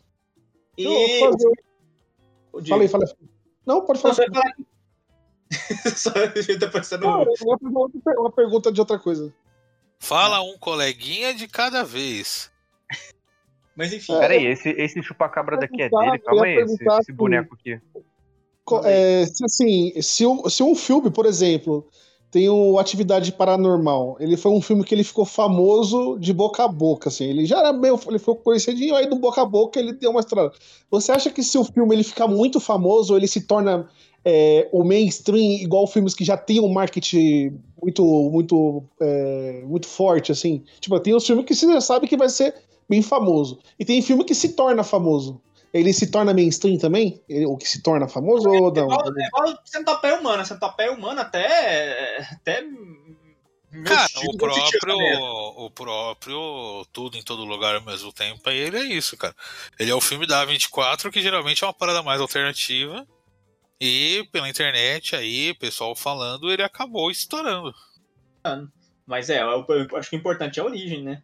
[0.77, 1.21] E...
[1.21, 3.29] Fala aí.
[3.67, 4.15] Não, pode falar.
[4.17, 4.55] Não, falar...
[5.97, 6.11] só
[6.59, 7.25] depois você não...
[7.61, 9.33] não uma pergunta de outra coisa.
[9.99, 12.51] Fala um coleguinha de cada vez.
[13.77, 14.19] Mas enfim.
[14.19, 16.19] Peraí, esse, esse chupacabra daqui é dele?
[16.19, 17.81] Calma aí, esse, esse boneco aqui.
[18.85, 21.89] É, se, assim, se, se um filme, por exemplo,
[22.31, 26.69] tem o Atividade Paranormal, ele foi um filme que ele ficou famoso de boca a
[26.69, 27.25] boca, assim.
[27.25, 27.99] Ele já era meio.
[28.07, 30.53] Ele ficou conhecidinho, aí do boca a boca ele deu uma estrada.
[30.91, 33.89] Você acha que se o filme ele ficar muito famoso, ele se torna
[34.25, 40.33] é, o mainstream igual filmes que já tem um marketing muito muito é, muito forte
[40.33, 42.55] assim tipo tem os filmes que você já sabe que vai ser
[42.89, 45.41] bem famoso e tem filme que se torna famoso
[45.73, 47.23] ele se torna mainstream também?
[47.29, 48.83] Ele, o que se torna famoso é, ou não?
[48.83, 50.45] É igual, é igual centopeia humana.
[50.45, 52.27] Centopeia humana até.
[52.33, 52.65] até
[53.85, 54.97] Cara, o próprio,
[55.57, 59.35] o próprio Tudo em Todo Lugar ao mesmo tempo, ele é isso, cara.
[59.79, 63.07] Ele é o filme da A24, que geralmente é uma parada mais alternativa.
[63.81, 67.73] E pela internet aí, pessoal falando, ele acabou estourando.
[69.07, 71.23] Mas é, eu, eu acho que o importante é a origem, né?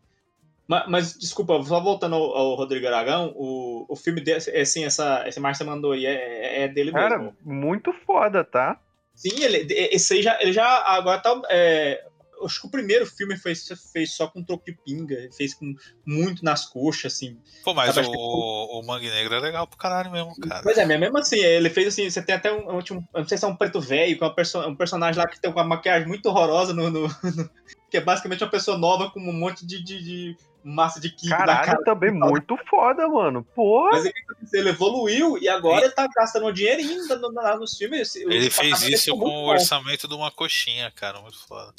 [0.66, 4.84] Mas, mas, desculpa, só voltando ao, ao, Rodrigo Aragão, o, o filme dele, é, assim,
[4.84, 7.36] essa, esse Márcio mandou aí, é, é dele Cara, mesmo.
[7.44, 8.80] muito foda, tá?
[9.14, 12.06] Sim, ele, esse aí já, ele já agora tá, é,
[12.42, 15.74] acho que o primeiro filme fez, fez só com troco de pinga, fez com
[16.06, 17.38] muito nas coxas, assim.
[17.62, 18.08] Pô, mas o, que...
[18.08, 20.62] o Mangue Negro é legal pro caralho mesmo, cara.
[20.62, 23.44] Pois é, mesmo assim, ele fez assim, você tem até um, um não sei se
[23.44, 26.08] é um preto velho, que é um, perso um personagem lá que tem uma maquiagem
[26.08, 27.50] muito horrorosa no, no, no,
[27.90, 31.28] que é basicamente uma pessoa nova com um monte de, de, de massa de kick
[31.28, 31.84] Caralho, cara.
[31.84, 33.46] também muito foda, mano.
[33.54, 33.90] Pô.
[33.90, 34.10] Mas
[34.52, 37.02] ele evoluiu e agora ele, ele tá gastando dinheirinho
[37.34, 38.16] lá nos filmes.
[38.16, 41.72] Ele fez isso com o orçamento de uma coxinha, cara, muito foda.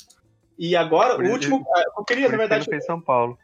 [0.58, 1.66] E agora, o último.
[1.76, 2.68] É, eu queria, na verdade.
[2.70, 3.38] Ele São Paulo.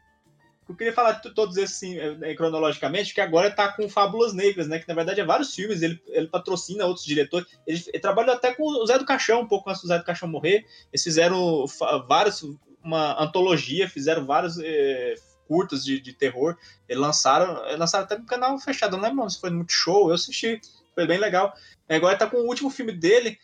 [0.69, 4.80] Eu queria falar todos esses assim, é, cronologicamente, que agora tá com Fábulas Negras, né?
[4.80, 7.47] Que na verdade é vários filmes, ele, ele patrocina outros diretores.
[7.67, 10.06] Ele, ele trabalhou até com o Zé do Caixão, um pouco antes do Zé do
[10.06, 10.65] Caixão morrer.
[10.93, 11.65] Eles fizeram
[12.08, 12.41] vários,
[12.82, 16.56] uma antologia, fizeram vários é, curtas de, de terror.
[16.88, 20.62] Eles lançaram, lançaram até no canal fechado, não lembro se foi muito show, eu assisti,
[20.95, 21.54] foi bem legal.
[21.89, 23.38] Agora tá com o último filme dele,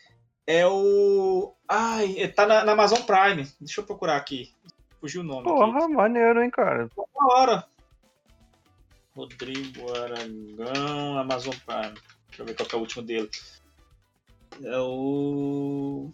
[0.48, 1.54] é o.
[1.68, 3.46] Ai, tá na, na, Amazon Prime.
[3.60, 4.50] Deixa eu procurar aqui.
[5.02, 5.44] Fugiu o nome.
[5.44, 5.94] Porra, aqui.
[5.94, 6.90] maneiro, hein, cara.
[6.96, 7.66] Uma hora.
[9.14, 11.94] Rodrigo Aragão, Amazon Prime.
[12.30, 13.30] Deixa eu ver qual é o último dele.
[14.64, 16.10] É o.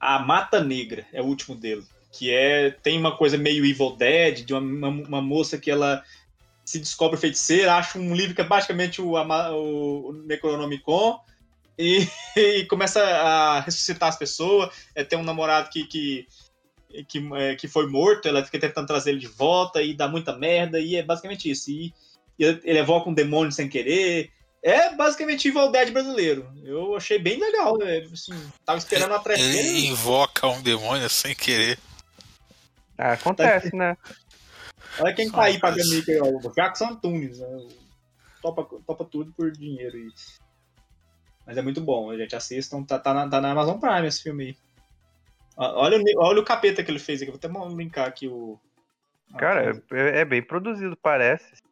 [0.00, 1.84] A Mata Negra é o último dele.
[2.10, 2.70] Que é.
[2.70, 6.02] Tem uma coisa meio Evil Dead, de uma, uma, uma moça que ela
[6.64, 11.20] se descobre feiticeira, acha um livro que é basicamente o, o Necronomicon
[11.78, 14.74] e, e começa a ressuscitar as pessoas.
[14.94, 16.26] É, tem um namorado que, que,
[17.08, 20.36] que, é, que foi morto, ela fica tentando trazer ele de volta e dá muita
[20.36, 21.70] merda, e é basicamente isso.
[21.70, 21.92] E,
[22.38, 24.30] e ele evoca um demônio sem querer.
[24.62, 26.50] É basicamente Evil Dead brasileiro.
[26.64, 27.78] Eu achei bem legal.
[27.78, 27.98] Né?
[28.12, 28.32] Assim,
[28.64, 29.40] tava esperando a treta.
[29.40, 31.78] Ele invoca um demônio sem querer.
[32.98, 33.76] Ah, acontece, tá...
[33.76, 33.96] né?
[34.98, 37.38] Olha quem tá aí pagando mico aí, o Jackson Antunes.
[37.38, 37.68] Né?
[38.42, 39.96] Topa, topa tudo por dinheiro.
[39.98, 40.08] E...
[41.46, 42.82] Mas é muito bom, a gente assistam.
[42.82, 44.56] Tá, tá, na, tá na Amazon Prime esse filme aí.
[45.56, 47.30] Olha, olha o capeta que ele fez aqui.
[47.30, 48.58] Vou até linkar aqui o.
[49.38, 51.62] Cara, é, é, bem produzido, parece.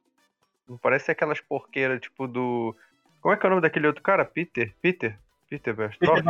[0.67, 2.75] Não parece aquelas porqueiras tipo do.
[3.21, 4.25] Como é que é o nome daquele outro cara?
[4.25, 4.75] Peter?
[4.81, 5.19] Peter?
[5.48, 6.22] Peter Berstoff?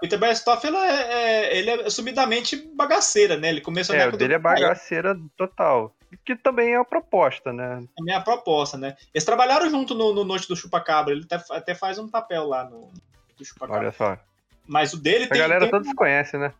[0.00, 3.48] Peter Berstoff, ele é, é, ele é subidamente bagaceira, né?
[3.48, 5.94] Ele começou É, o dele é bagaceira total.
[6.24, 7.84] Que também é a proposta, né?
[7.96, 8.96] Também é a proposta, né?
[9.14, 11.14] Eles trabalharam junto no, no Noite do Chupacabra.
[11.14, 12.90] Ele até, até faz um papel lá no
[13.36, 13.80] do Chupacabra.
[13.80, 14.18] Olha só.
[14.66, 15.38] Mas o dele A tem.
[15.38, 16.52] galera tem toda se conhece, né?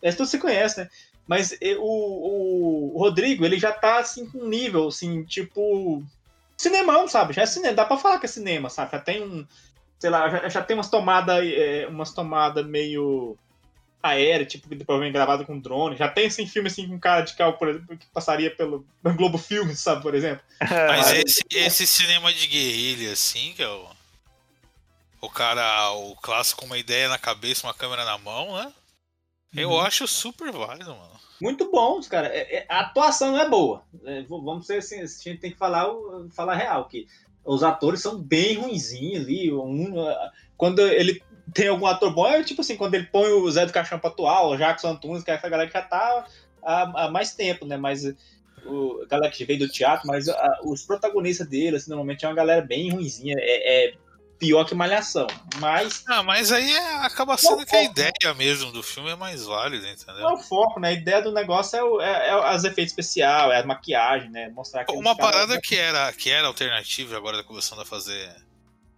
[0.00, 0.88] É, tudo se conhece, né?
[1.26, 6.02] Mas o, o Rodrigo, ele já tá assim com um nível, assim, tipo.
[6.56, 7.32] Cinemão, sabe?
[7.32, 8.92] Já é cinema, dá pra falar que é cinema, sabe?
[8.92, 9.46] Já tem um.
[10.02, 11.44] Sei lá, já, já tem umas tomadas.
[11.46, 13.38] É, umas tomadas meio
[14.02, 15.96] aérea, tipo, que depois vem gravado com drone.
[15.96, 18.84] Já tem assim, filme assim com cara de carro, por exemplo, que passaria pelo
[19.16, 20.42] Globo Filmes, sabe, por exemplo.
[20.60, 23.86] Mas esse, esse cinema de guerrilha, assim, que é o.
[25.20, 28.72] O cara, o clássico com uma ideia na cabeça, uma câmera na mão, né?
[29.54, 29.80] Eu Uhum.
[29.80, 31.20] acho super válido, mano.
[31.40, 32.26] Muito bons, cara.
[32.26, 33.84] É- é- a atuação não é boa.
[34.04, 35.86] É, vamos ser assim, a gente tem que falar,
[36.34, 37.06] falar real, que
[37.44, 39.52] os atores são bem ruinzinhos ali.
[39.52, 39.94] Um,
[40.56, 43.72] quando ele tem algum ator bom, é tipo assim, quando ele põe o Zé do
[43.72, 46.26] Caixão pra atuar, o Jackson Antunes, que é essa galera que já tá
[46.62, 47.76] há, há mais tempo, né?
[47.76, 48.04] Mas
[48.64, 52.28] o, a galera que veio do teatro, mas ah, os protagonistas dele, assim, normalmente é
[52.28, 53.34] uma galera bem ruinzinha.
[53.38, 53.94] É, é
[54.42, 55.28] pior que Malhação.
[55.60, 59.44] Mas Ah, mas aí é- acaba sendo que a ideia mesmo do filme é mais
[59.44, 60.26] válida, não é entendeu?
[60.32, 60.88] o foco, né?
[60.88, 64.48] A ideia do negócio é, o, é, é os efeitos especiais, é a maquiagem, né?
[64.48, 68.34] Mostrar que Uma parada que era, que era alternativa agora tá começando a fazer.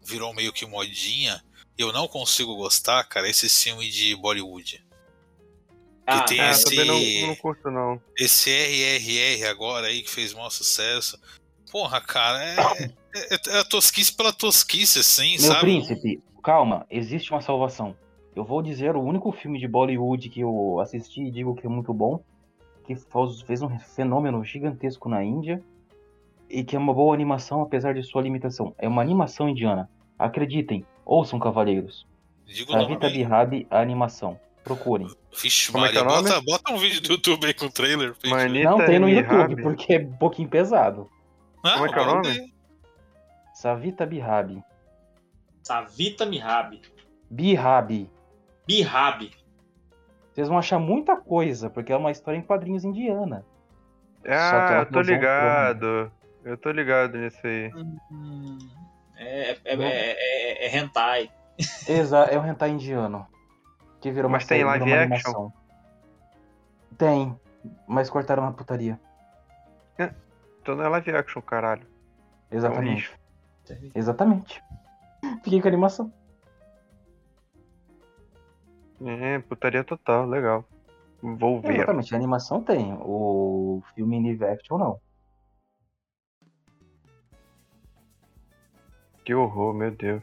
[0.03, 1.45] Virou meio que modinha.
[1.77, 4.83] E eu não consigo gostar, cara, esse filme de Bollywood.
[6.07, 6.87] Ah, tem É, esse- também
[7.21, 8.01] não, não curto, não.
[8.19, 11.19] Esse RRR agora aí que fez maior sucesso.
[11.71, 12.57] Porra, cara, é,
[13.15, 15.61] é, é a tosquice pela tosquice, assim, Meu sabe?
[15.61, 17.97] príncipe, calma, existe uma salvação.
[18.35, 21.71] Eu vou dizer o único filme de Bollywood que eu assisti e digo que é
[21.71, 22.21] muito bom,
[22.85, 22.97] que
[23.47, 25.63] fez um fenômeno gigantesco na Índia
[26.51, 28.75] e que é uma boa animação apesar de sua limitação.
[28.79, 29.89] É uma animação indiana.
[30.19, 32.07] Acreditem, ouçam Cavaleiros.
[32.47, 32.73] Digo.
[32.73, 34.39] Savita Bihab, a animação.
[34.63, 35.07] Procurem.
[35.43, 36.29] Vixe, Como é que Maria, é o nome?
[36.31, 38.15] bota, bota um vídeo do YouTube aí com o trailer.
[38.25, 39.09] Manita Não tem no.
[39.09, 41.09] YouTube, porque é um pouquinho pesado.
[41.63, 42.54] Não, como é que é o nome?
[43.65, 44.63] Savita Bihab.
[45.63, 46.83] Savita Mihab.
[47.31, 48.11] Bihab.
[48.67, 49.31] Bihab.
[50.35, 53.43] Vocês vão achar muita coisa, porque é uma história em quadrinhos indiana.
[54.17, 56.13] Só que Ah, eu tô um ligado.
[56.45, 57.73] Eu tô ligado nisso aí.
[58.11, 58.59] Hum,
[59.17, 61.31] É, é, é, é, é hentai.
[61.89, 63.27] Exato, é um hentai indiano.
[63.99, 65.15] Que virou uma Mas tem live uma action?
[65.15, 65.53] animação.
[66.99, 67.35] Tem,
[67.89, 69.01] mas cortaram na putaria.
[70.61, 71.87] Então não é live action, caralho.
[72.51, 73.24] É um Exatamente.
[73.95, 74.63] Exatamente.
[75.43, 76.13] Fiquei com a animação.
[79.05, 80.65] É, putaria total, legal.
[81.23, 81.77] Vou ver.
[81.77, 82.97] Exatamente, a animação tem.
[83.01, 85.01] O filme live action não.
[89.25, 90.23] Que horror, meu Deus.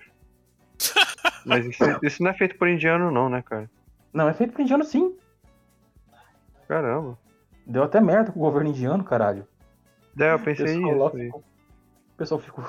[1.45, 3.69] Mas isso, isso não é feito por indiano, não, né, cara?
[4.13, 5.17] Não, é feito por indiano sim.
[6.67, 7.17] Caramba.
[7.65, 9.47] Deu até merda com o governo indiano, caralho.
[10.19, 12.63] É, eu O pensei pessoal, isso o pessoal ficou.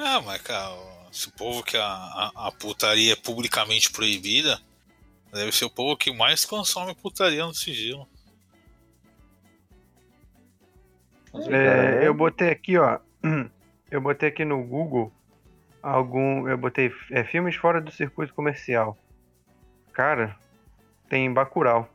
[0.00, 0.74] Não, mas, cara,
[1.12, 4.58] se o povo que a, a, a putaria é publicamente proibida,
[5.30, 8.08] deve ser o povo que mais consome putaria no sigilo.
[11.50, 12.98] É, eu botei aqui, ó.
[13.90, 15.12] Eu botei aqui no Google
[15.82, 16.48] algum.
[16.48, 18.96] Eu botei é, filmes fora do circuito comercial.
[19.92, 20.38] Cara,
[21.08, 21.92] tem Bacurau.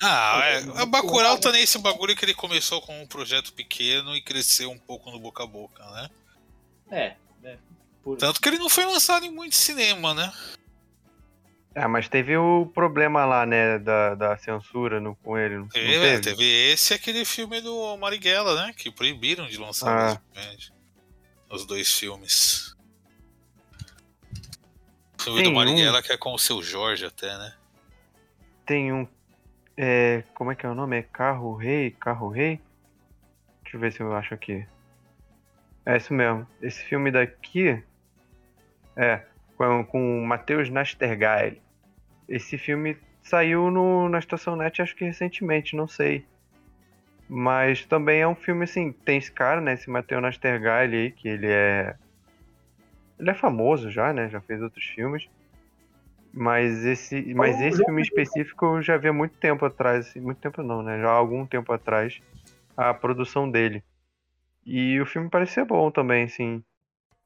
[0.00, 4.14] Ah, é, É, a Bacurau tá nesse bagulho que ele começou com um projeto pequeno
[4.14, 6.08] e cresceu um pouco no boca a boca, né?
[6.90, 7.58] É, né?
[8.02, 8.16] Por...
[8.16, 10.32] Tanto que ele não foi lançado em muito cinema, né?
[11.74, 15.56] Ah, mas teve o problema lá, né, da, da censura no, com ele.
[15.56, 16.20] Não não Teve, teve?
[16.22, 18.72] teve esse e aquele filme do Marighella, né?
[18.74, 20.54] Que proibiram de lançar Ah.
[21.50, 22.74] os dois filmes.
[25.18, 27.54] O filme Tem do um- Marighella que é com o seu Jorge até, né?
[28.64, 29.06] Tem um.
[29.76, 30.96] É, como é que é o nome?
[30.98, 31.90] É Carro Rei?
[31.90, 32.58] Carro Rei?
[33.62, 34.66] Deixa eu ver se eu acho aqui.
[35.86, 36.46] É isso mesmo.
[36.60, 37.80] Esse filme daqui.
[38.96, 39.22] É,
[39.56, 41.62] com, com o Matheus Nastergaile.
[42.28, 46.26] Esse filme saiu no, na Estação Net, acho que recentemente, não sei.
[47.28, 48.92] Mas também é um filme assim.
[48.92, 49.74] Tem esse cara, né?
[49.74, 51.94] Esse Matheus Nastergaile aí, que ele é.
[53.18, 54.28] Ele é famoso já, né?
[54.28, 55.28] Já fez outros filmes.
[56.32, 60.36] Mas esse, mas esse filme específico eu já vi há muito tempo atrás, assim, muito
[60.36, 61.00] tempo não, né?
[61.00, 62.20] Já há algum tempo atrás,
[62.76, 63.82] a produção dele.
[64.66, 66.62] E o filme parece ser bom também, assim.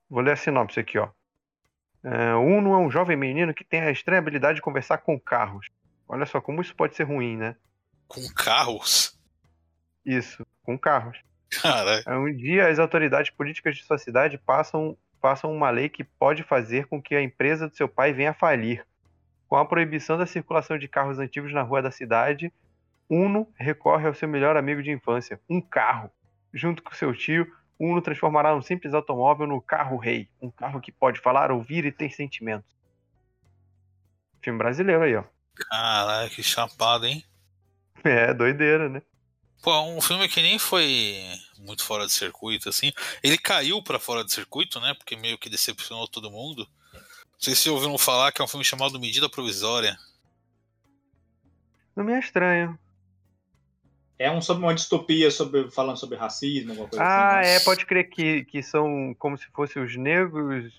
[0.08, 1.08] Vou ler a sinopse aqui, ó.
[2.04, 5.68] É, Uno é um jovem menino que tem a estranha habilidade de conversar com carros.
[6.06, 7.56] Olha só como isso pode ser ruim, né?
[8.06, 9.18] Com carros.
[10.04, 11.18] Isso, com carros.
[11.62, 16.04] Cara, É, Um dia as autoridades políticas de sua cidade passam, passam uma lei que
[16.04, 18.84] pode fazer com que a empresa do seu pai venha a falir.
[19.48, 22.52] Com a proibição da circulação de carros antigos na rua da cidade,
[23.08, 26.10] Uno recorre ao seu melhor amigo de infância, um carro.
[26.52, 27.46] Junto com seu tio,
[27.78, 31.92] Uno transformará um simples automóvel no carro rei, um carro que pode falar, ouvir e
[31.92, 32.70] ter sentimentos.
[34.42, 35.24] Filme brasileiro aí, ó.
[35.54, 37.24] Caralho, que chapado, hein?
[38.02, 39.02] É, doideira, né?
[39.62, 41.18] Pô, um filme que nem foi
[41.58, 42.90] muito fora de circuito, assim.
[43.22, 44.94] Ele caiu pra fora de circuito, né?
[44.94, 46.66] Porque meio que decepcionou todo mundo.
[46.94, 47.00] Não
[47.38, 49.98] sei se ouviram falar que é um filme chamado Medida Provisória.
[51.94, 52.78] Não me é estranho.
[54.20, 57.48] É um sobre uma distopia sobre, falando sobre racismo, alguma coisa Ah, assim.
[57.48, 57.60] é, né?
[57.60, 60.70] pode crer que, que são como se fossem os negros.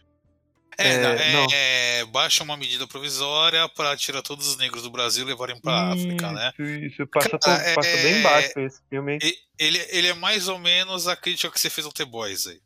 [0.78, 1.48] É, É, não, é, não.
[1.52, 5.92] é, baixa uma medida provisória pra tirar todos os negros do Brasil e levarem pra
[5.92, 6.52] África, né?
[6.60, 7.08] Isso.
[7.08, 9.18] Passou, Cara, passou é- bem baixo esse filme,
[9.58, 12.60] Ele, ele é mais ou menos a crítica que você fez ao The Boys aí.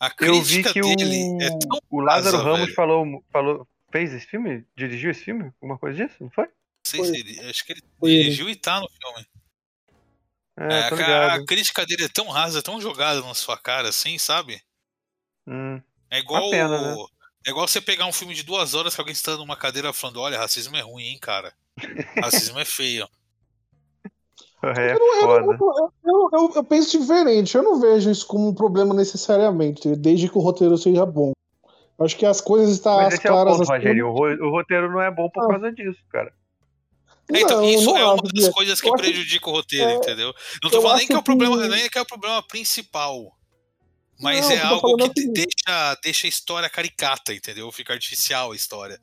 [0.00, 2.74] A Eu vi crítica que dele o, é tão o Lázaro Ramos velho.
[2.74, 3.68] falou, falou.
[3.92, 4.64] Fez esse filme?
[4.76, 5.50] Dirigiu esse filme?
[5.60, 6.16] Alguma coisa disso?
[6.20, 6.44] Não foi?
[6.44, 6.52] Não
[6.86, 8.22] sei se ele, acho que ele Foi ele.
[8.24, 9.26] dirigiu e tá no filme.
[10.60, 14.18] É, É, a, a crítica dele é tão rasa, tão jogada na sua cara, assim,
[14.18, 14.60] sabe?
[15.46, 15.80] Hum.
[16.10, 16.42] É igual.
[16.44, 16.96] Uma pena, né?
[17.46, 20.20] É igual você pegar um filme de duas horas que alguém está numa cadeira falando,
[20.20, 21.52] olha, racismo é ruim, hein, cara.
[22.22, 23.08] Racismo é feio.
[24.60, 25.46] É Eu, não- eu, foda.
[25.46, 27.54] não- eu, eu- eu penso diferente.
[27.56, 31.30] Eu não vejo isso como um problema necessariamente, desde que o roteiro seja bom.
[31.96, 33.52] Eu Acho que as coisas estão Mas as esse é o claras.
[33.56, 34.08] ponto, assim, Rogério.
[34.08, 35.48] O, ro- o roteiro não é bom por Ah.
[35.50, 36.32] causa disso, cara.
[37.32, 39.90] É, então, Não, isso não é uma das coisas que eu acho- prejudica o roteiro,
[39.90, 40.34] é, entendeu?
[40.62, 42.42] Não tô eu falando nem que é o problema, que- nem que é o problema
[42.42, 43.32] principal.
[44.20, 45.44] Mas Não, é algo é que seguinte.
[45.46, 47.70] deixa, deixa a história caricata, entendeu?
[47.70, 48.98] Fica artificial a história.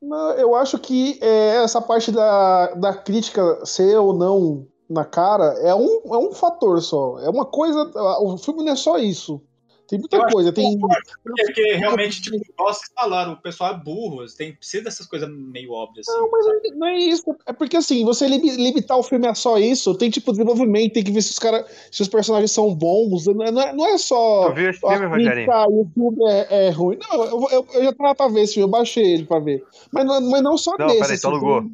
[0.00, 5.44] Não, eu acho que é, essa parte da, da crítica ser ou não na cara
[5.62, 7.18] é um, é um fator só.
[7.20, 7.82] É uma coisa.
[8.20, 9.42] O filme não é só isso.
[9.90, 10.52] Tem muita Eu coisa.
[10.52, 11.02] Tem, Porque,
[11.44, 16.08] porque realmente, tipo, vocês falaram, o pessoal é burro, tem, precisa dessas coisas meio óbvias.
[16.08, 16.70] Assim, Não, mas sabe?
[16.76, 17.24] não é isso.
[17.44, 21.02] É porque assim, você li- limitar o filme a só isso, tem tipo desenvolvimento, tem
[21.02, 23.26] que ver se os caras, se os personagens são bons.
[23.26, 24.48] Não é, não é- é só.
[24.50, 25.50] Tu viu esse filme, Rogerinho?
[25.50, 26.96] o filme é, é ruim.
[27.00, 29.64] Não, eu, eu, eu já tava pra ver esse filme, eu baixei ele pra ver.
[29.92, 31.00] Mas, não- mas não só Não, desse.
[31.00, 31.64] peraí, assim, alugou.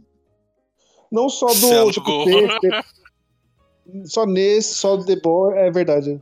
[1.13, 1.93] Não só do.
[1.93, 2.59] Tipo, desse,
[4.07, 6.19] só nesse, só do The Boy, é verdade.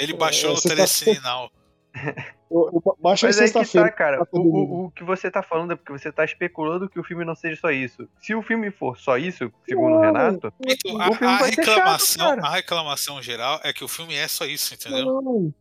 [0.00, 1.50] Ele baixou É, no tá- telecininal.
[2.52, 3.92] Eu, eu baixei Mas aí que tá, sexta-feira.
[3.92, 4.16] cara.
[4.16, 4.72] pra O, todo mundo.
[4.72, 7.36] o, o que você tá falando é porque você tá especulando que o filme não
[7.36, 8.08] seja só isso.
[8.20, 10.00] Se o filme for só isso, segundo o Não.
[10.00, 12.42] Renato, Então, O a, filme a vai ser chato, reclamação, cara.
[12.42, 15.04] a reclamação geral é que o filme é só isso, entendeu?
[15.04, 15.52] Não,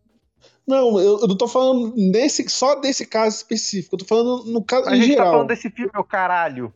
[0.67, 3.93] não eu, eu não tô falando nesse, só desse caso específico.
[3.93, 5.25] Eu tô falando no caso a em gente geral.
[5.25, 6.73] tá falando desse filme, ô caralho.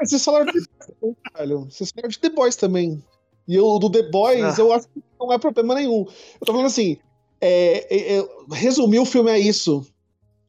[0.00, 1.60] Vocês falaram de The Boys, velho.
[1.64, 3.04] Vocês falaram de The Boys também.
[3.48, 4.62] E eu, do The Boys, Ah.
[4.62, 6.04] eu acho que não é problema nenhum.
[6.40, 6.98] Eu tô falando assim,
[7.40, 9.86] é, é, é, resumir o filme é isso.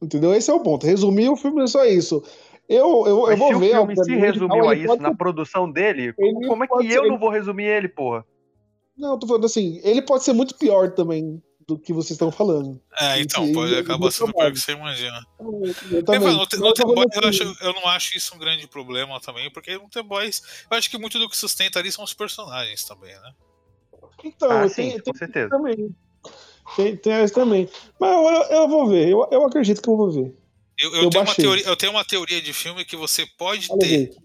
[0.00, 0.32] Entendeu?
[0.32, 0.86] Esse é o ponto.
[0.86, 2.22] Resumir o filme é só isso.
[2.68, 3.70] Eu, eu, eu vou se o ver.
[3.72, 6.98] filme se resumiu tal, a isso pode na produção dele, ele como é que ser-
[6.98, 8.24] eu não vou resumir ele, porra?
[8.96, 12.30] Não, eu tô falando assim, ele pode ser muito pior também do que vocês estão
[12.30, 12.80] falando.
[12.98, 15.18] É, então, Sim, pode acabar sendo pior que você imagina.
[15.38, 16.20] Eu, também.
[16.20, 17.88] mano, no, The- no Mas The eu tô Boys falando eu, assim, acho- eu não
[17.88, 21.28] acho isso um grande problema também, porque no The Boys eu acho que muito do
[21.28, 23.32] que sustenta ali são os personagens também, né?
[24.24, 25.48] Então, ah, tem, sim, tem com certeza.
[25.50, 25.94] também.
[26.76, 27.68] Tem, tem essa também.
[27.98, 30.34] Mas eu, eu, vou ver, eu, eu acredito que eu vou ver.
[30.78, 33.80] Eu, eu Eu tenho teoria, eu tenho uma teoria de filme que você pode Olha
[33.80, 33.94] ter.
[33.94, 34.16] aí.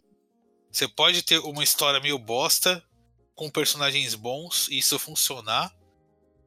[0.71, 2.83] Você pode ter uma história meio bosta,
[3.35, 5.73] com personagens bons, e isso funcionar.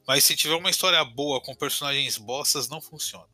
[0.07, 3.29] Mas se tiver uma história boa com personagens bostas, não funciona.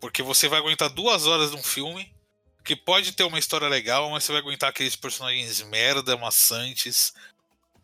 [0.00, 2.12] Porque você vai aguentar duas horas de um filme
[2.64, 7.12] que pode ter uma história legal, mas você vai aguentar aqueles personagens merda, maçantes.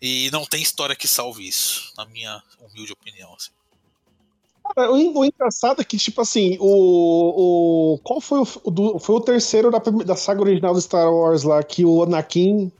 [0.01, 3.33] E não tem história que salve isso, na minha humilde opinião.
[3.35, 3.51] assim.
[4.75, 7.95] Cara, o, en- o engraçado é que, tipo assim, o.
[7.95, 11.45] o qual foi o, do- foi o terceiro da, da saga original do Star Wars
[11.45, 12.71] lá, que o Anakin.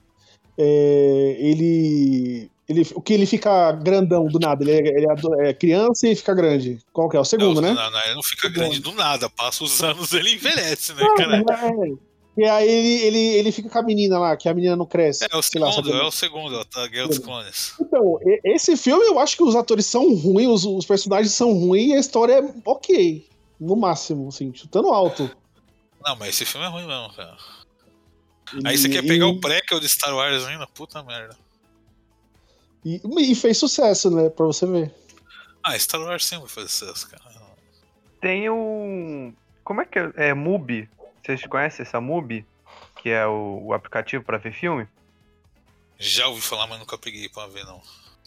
[0.59, 2.51] é, ele.
[2.69, 6.17] Ele, o que ele fica grandão do nada, ele é, ele é é criança e
[6.17, 6.81] fica grande.
[6.93, 7.21] Qual que é?
[7.21, 7.73] O segundo, não, né?
[7.75, 11.37] não, não, ele não fica grande do nada, passa os anos ele envelhece, né, cara?
[11.39, 12.06] é.
[12.37, 15.25] E aí ele, ele, ele fica com a menina lá, que a menina não cresce.
[15.31, 16.05] É o sei lá, segundo, sabe?
[16.05, 17.73] é o segundo, a Guerra dos Clones.
[17.81, 21.89] Então, esse filme eu acho que os atores são ruins, os, os personagens são ruins
[21.89, 23.27] e a história é ok.
[23.59, 25.31] No máximo, assim, chutando alto.
[26.05, 27.37] Não, mas esse filme é ruim mesmo, cara.
[28.55, 30.67] E- Aí você quer pegar o prequel de Star Wars ainda?
[30.67, 31.35] Puta merda.
[32.85, 34.29] E, e fez sucesso, né?
[34.29, 34.95] Pra você ver.
[35.63, 37.23] Ah, Star Wars sempre faz sucesso, cara.
[38.21, 39.33] Tem um.
[39.65, 40.13] Como é que é?
[40.17, 40.89] É Mubi.
[41.27, 42.47] Vocês conhecem essa Mubi?
[43.03, 44.87] Que é o, o aplicativo pra ver filme?
[45.99, 47.81] Já ouvi falar, mas nunca peguei pra ver, não.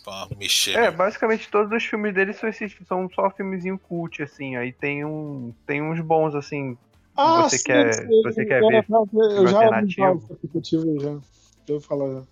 [0.03, 0.75] Pra mexer.
[0.75, 0.97] É, mesmo.
[0.97, 4.57] basicamente todos os filmes dele são, esses, são só filmezinho cult, assim.
[4.57, 6.77] Aí tem, um, tem uns bons, assim.
[7.15, 10.15] você quer- você quer ver Eu já ouvi alternativo?
[10.19, 11.73] desse aplicativo já.
[11.73, 12.23] Ouvi falar já.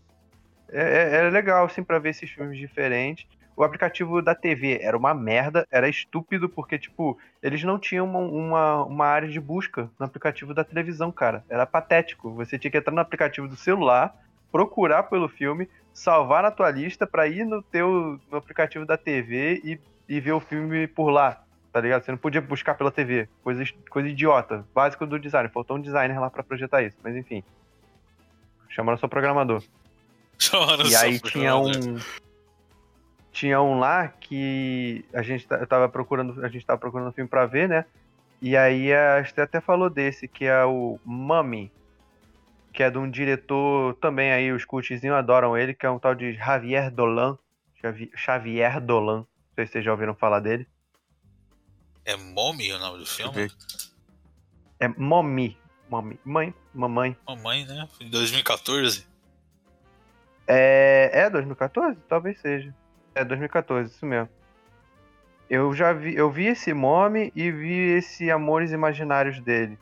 [0.69, 3.25] É, é- é legal, assim, pra ver esses filmes diferentes.
[3.57, 8.19] O aplicativo da TV era uma merda, era estúpido, porque, tipo, eles não tinham uma,
[8.19, 11.43] uma, uma, área de busca no aplicativo da televisão, cara.
[11.49, 12.29] Era patético.
[12.35, 14.15] Você tinha que entrar no aplicativo do celular,
[14.51, 19.59] procurar pelo filme, salvar na tua lista para ir no teu no aplicativo da TV
[19.63, 21.43] e, e ver o filme por lá,
[21.73, 22.03] tá ligado?
[22.03, 23.27] Você não podia buscar pela TV.
[23.43, 24.67] Coisa, coisa idiota.
[24.71, 25.49] Básico do design.
[25.49, 27.43] Faltou um designer lá para projetar isso, mas enfim.
[28.69, 29.63] Chamaram só programador.
[30.37, 31.97] Chamaram e aí tinha um
[33.37, 37.29] tinha um lá que a gente eu tava procurando, a gente tava procurando um filme
[37.29, 37.85] para ver, né?
[38.41, 41.71] E aí a gente até falou desse, que é o Mummy,
[42.73, 46.15] que é de um diretor também aí, os cultizinhos adoram ele, que é um tal
[46.15, 47.37] de Javier Dolan.
[48.15, 49.17] Xavier Dolan.
[49.17, 50.67] Não sei se vocês já ouviram falar dele.
[52.03, 53.51] É Mommy o nome do filme?
[54.79, 55.55] É Mommy.
[55.87, 56.19] Mommy.
[56.25, 56.53] Mãe.
[56.73, 57.15] Mamãe.
[57.27, 57.87] Mamãe, né?
[58.01, 59.05] Em 2014.
[60.47, 61.99] É, é 2014?
[62.09, 62.73] Talvez seja.
[63.17, 64.29] É 2014, isso mesmo.
[65.49, 69.75] Eu já vi, eu vi esse Mommy e vi esse Amores Imaginários dele.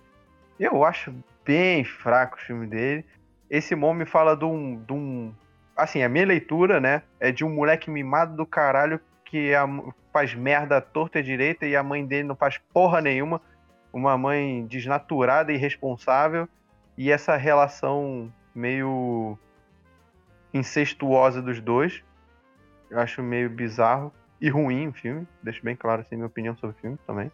[0.58, 1.14] Eu acho
[1.44, 3.04] bem fraco o filme dele.
[3.50, 5.34] Esse Mommy fala de um, de um.
[5.76, 7.02] Assim, a minha leitura, né?
[7.20, 9.60] É de um moleque mimado do caralho que é,
[10.14, 13.42] faz merda torta e direita e a mãe dele não faz porra nenhuma.
[13.92, 16.48] Uma mãe desnaturada e irresponsável.
[16.98, 19.38] E essa relação meio
[20.54, 22.02] incestuosa dos dois.
[22.96, 25.28] Eu acho meio bizarro e ruim o filme.
[25.44, 27.30] Deixo bem claro assim minha opinião sobre o filme também.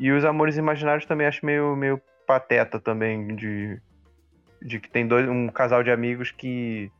[0.00, 3.80] E os Amores Imaginários também acho meio, meio pateta também de,
[4.60, 6.90] de que tem dois, um casal de amigos que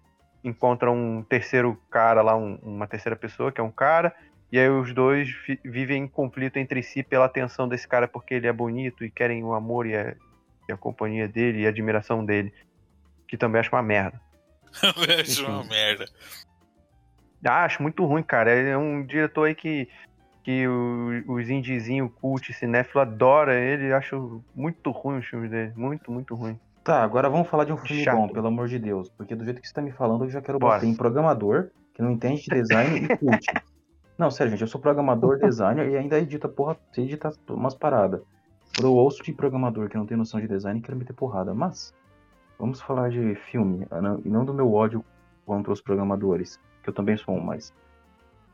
[0.44, 4.14] encontram um terceiro cara lá, um, uma terceira pessoa, que é um cara,
[4.52, 5.28] e aí os dois
[5.64, 9.42] vivem em conflito entre si pela atenção desse cara porque ele é bonito e querem
[9.42, 10.14] o amor e a,
[10.68, 12.54] e a companhia dele e a admiração dele.
[13.26, 14.20] Que também acho uma merda.
[14.82, 16.06] Eu acho uma merda.
[17.44, 18.50] Ah, acho muito ruim, cara.
[18.50, 19.88] É um diretor aí que,
[20.42, 23.92] que o, os indiezinhos, cult, cinéfilo adora ele.
[23.92, 25.72] Acho muito ruim os filmes dele.
[25.76, 26.58] Muito, muito ruim.
[26.82, 28.16] Tá, agora vamos falar de um filme Chato.
[28.16, 29.10] bom, pelo amor de Deus.
[29.10, 30.76] Porque do jeito que você tá me falando, eu já quero Bora.
[30.76, 33.46] bater em programador, que não entende de design e cult.
[34.18, 38.20] Não, sério, gente, eu sou programador, designer e ainda edita porra, sei editar umas paradas.
[38.82, 41.54] Eu ouço de programador que não tem noção de design e quero meter porrada.
[41.54, 41.94] Mas,
[42.58, 43.86] vamos falar de filme,
[44.24, 45.04] e não do meu ódio
[45.46, 46.58] contra os programadores
[46.88, 47.72] que eu também sou um, mas.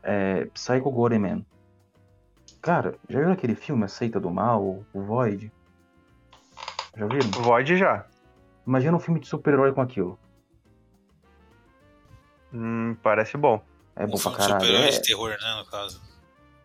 [0.03, 1.45] É, Psycho Goreman.
[2.61, 5.51] Cara, já viram aquele filme A Seita do Mal, o Void?
[6.95, 7.29] Já viram?
[7.41, 8.05] Void já.
[8.67, 10.19] Imagina um filme de super-herói com aquilo.
[12.53, 13.61] Hum, parece bom.
[13.95, 14.61] É bom um pra caralho.
[14.61, 14.91] super-herói é...
[14.91, 16.01] de terror, né, no caso.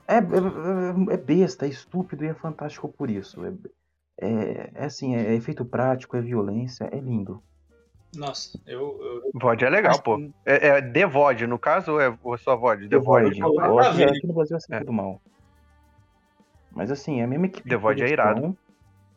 [0.08, 3.44] É, é, é, besta, é estúpido e é fantástico por isso.
[3.44, 3.52] É,
[4.20, 7.42] é, é assim, é, é efeito prático, é violência, é lindo.
[8.14, 8.98] Nossa, eu.
[9.00, 9.30] eu...
[9.34, 10.20] VOD é legal, pô.
[10.44, 11.92] É, é The VOD, no caso,
[12.22, 12.88] ou é só VOD?
[12.88, 13.40] The, The VOD.
[13.40, 15.20] VOD é aqui no Brasil é, é do mal.
[16.72, 17.68] Mas assim, é a mesma equipe.
[17.68, 18.56] The VOD é irado.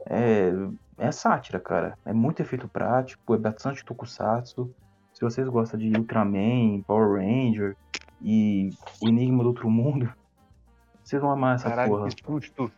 [0.06, 0.52] É,
[0.98, 1.98] é sátira, cara.
[2.06, 4.74] É muito efeito prático, é bastante tokusatsu.
[5.14, 7.76] Se vocês gostam de Ultraman, Power Ranger
[8.22, 8.70] e
[9.02, 10.12] o Enigma do Outro Mundo,
[11.04, 12.10] vocês vão amar essa Caraca, porra.
[12.10, 12.72] Que susto!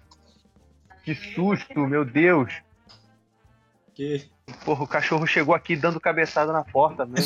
[1.04, 2.65] Que susto, meu Deus!
[3.96, 4.30] Que
[4.64, 7.24] Porra, o cachorro chegou aqui dando cabeçada na porta, meu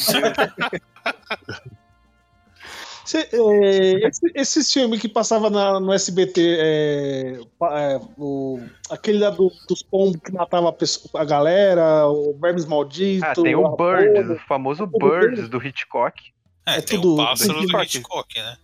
[3.13, 9.51] é, esse, esse filme que passava na, no SBT, é, é, o, aquele lá do,
[9.67, 13.26] dos pombos que matava a, pessoa, a galera, o Vermes Maldito.
[13.26, 16.22] Ah, tem o Birds, o famoso Birds do Hitchcock.
[16.65, 18.57] É, é tem tudo, o pássaro do Hitchcock, né?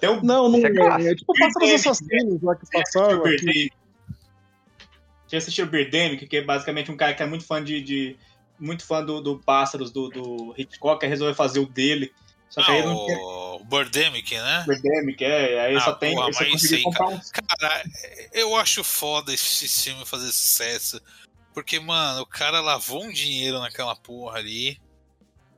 [0.00, 3.22] Tem um, não, não é, é, tipo pássaros assassinos lá que passavam.
[5.30, 7.80] Já assistiu Birdemic, que é basicamente um cara que é muito fã de.
[7.80, 8.16] de
[8.58, 12.12] muito fã do, do Pássaros do, do Hitchcock, resolveu fazer o dele.
[12.50, 13.16] Só que ah, aí não quer...
[13.16, 14.64] o Birdemic, né?
[14.66, 15.66] Birdemic, é.
[15.66, 16.14] Aí ah, só tem.
[16.14, 17.16] Porra, você sei, comprar cara.
[17.16, 17.20] Um...
[17.46, 17.84] cara,
[18.32, 21.00] eu acho foda esse filme fazer sucesso.
[21.54, 24.80] Porque, mano, o cara lavou um dinheiro naquela porra ali.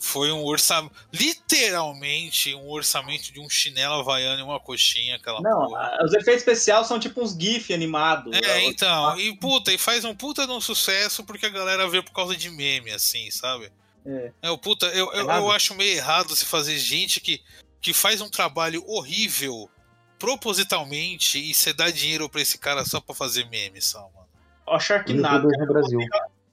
[0.02, 0.92] Foi um orçamento.
[1.12, 5.96] Literalmente um orçamento de um chinelo havaiano e uma coxinha, aquela Não, porra.
[6.04, 8.36] os efeitos especiais são tipo uns GIF animados.
[8.36, 8.64] É, né?
[8.64, 9.16] então.
[9.16, 12.36] E puta, e faz um puta de um sucesso porque a galera vê por causa
[12.36, 13.70] de meme, assim, sabe?
[14.04, 14.32] É.
[14.42, 17.40] é o puta, eu, eu, eu, acho meio errado se fazer gente que,
[17.80, 19.70] que faz um trabalho horrível
[20.18, 24.28] propositalmente e você dá dinheiro pra esse cara só pra fazer meme, só, mano.
[24.66, 25.48] Ó, Sharknado.
[25.48, 26.00] No Brasil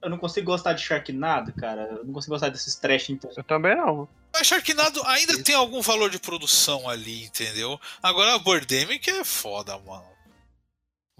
[0.02, 1.82] eu não consigo gostar de Sharknado, cara.
[1.84, 3.32] Eu não consigo gostar desses trash então.
[3.36, 4.08] Eu também não.
[4.34, 5.44] Mas Sharknado ainda Isso.
[5.44, 7.80] tem algum valor de produção ali, entendeu?
[8.02, 10.08] Agora a Birdemic é foda, mano.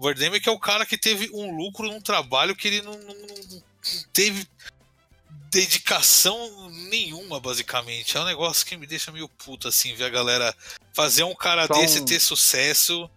[0.00, 3.62] Birdemic é o cara que teve um lucro num trabalho que ele não, não, não
[4.12, 4.46] teve
[5.50, 8.16] dedicação nenhuma, basicamente.
[8.16, 10.54] É um negócio que me deixa meio puto, assim, ver a galera
[10.94, 12.04] fazer um cara só desse um...
[12.04, 13.10] ter sucesso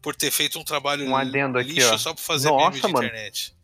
[0.00, 2.92] por ter feito um trabalho um adendo lixo aqui, só pra fazer Nossa, meme de
[2.92, 3.06] mano.
[3.06, 3.57] internet.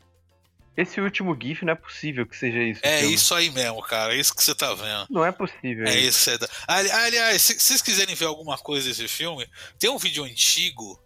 [0.76, 2.80] Esse último GIF não é possível que seja isso.
[2.82, 3.14] É filme.
[3.14, 4.14] isso aí mesmo, cara.
[4.14, 5.06] É isso que você tá vendo.
[5.08, 5.86] Não é possível.
[5.86, 6.48] É isso você tá...
[6.66, 9.48] Aliás, se vocês quiserem ver alguma coisa desse filme,
[9.78, 11.00] tem um vídeo antigo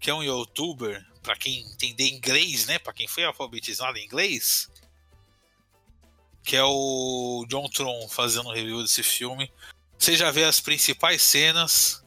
[0.00, 2.80] que é um youtuber, para quem entender inglês, né?
[2.80, 4.68] Para quem foi alfabetizado em inglês,
[6.42, 9.52] que é o John Tron fazendo um review desse filme.
[9.96, 12.01] Você já vê as principais cenas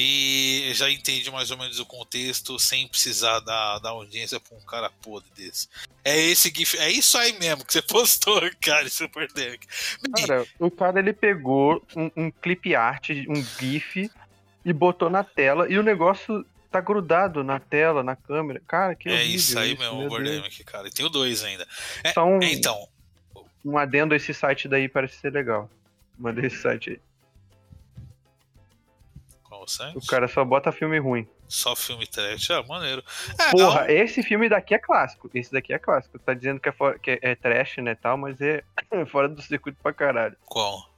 [0.00, 4.60] e já entende mais ou menos o contexto sem precisar da, da audiência pra um
[4.60, 5.68] cara podre desse.
[6.04, 9.66] É esse GIF, é isso aí mesmo que você postou, cara, Super Derek.
[10.16, 14.10] Cara, o cara ele pegou um, um clip art, um GIF
[14.64, 18.62] e botou na tela e o negócio tá grudado na tela, na câmera.
[18.66, 20.88] Cara, que É isso aí isso, mesmo, meu o cara.
[20.88, 21.66] E tem o dois ainda.
[22.04, 22.88] É, Só um, Então,
[23.64, 25.68] um adendo a esse site daí parece ser legal.
[26.18, 27.00] Mandei esse site aí.
[29.70, 29.96] O site?
[29.98, 31.26] O cara só bota filme ruim.
[31.48, 32.50] Só filme trash.
[32.50, 33.02] Ah, maneiro.
[33.38, 35.30] É, Porra, não, esse filme daqui é clássico.
[35.34, 36.18] Esse daqui é clássico.
[36.18, 38.62] Tá dizendo que é, fora- que é trash, né, tal, mas é
[39.10, 40.36] fora do circuito pra caralho.
[40.46, 40.88] qual?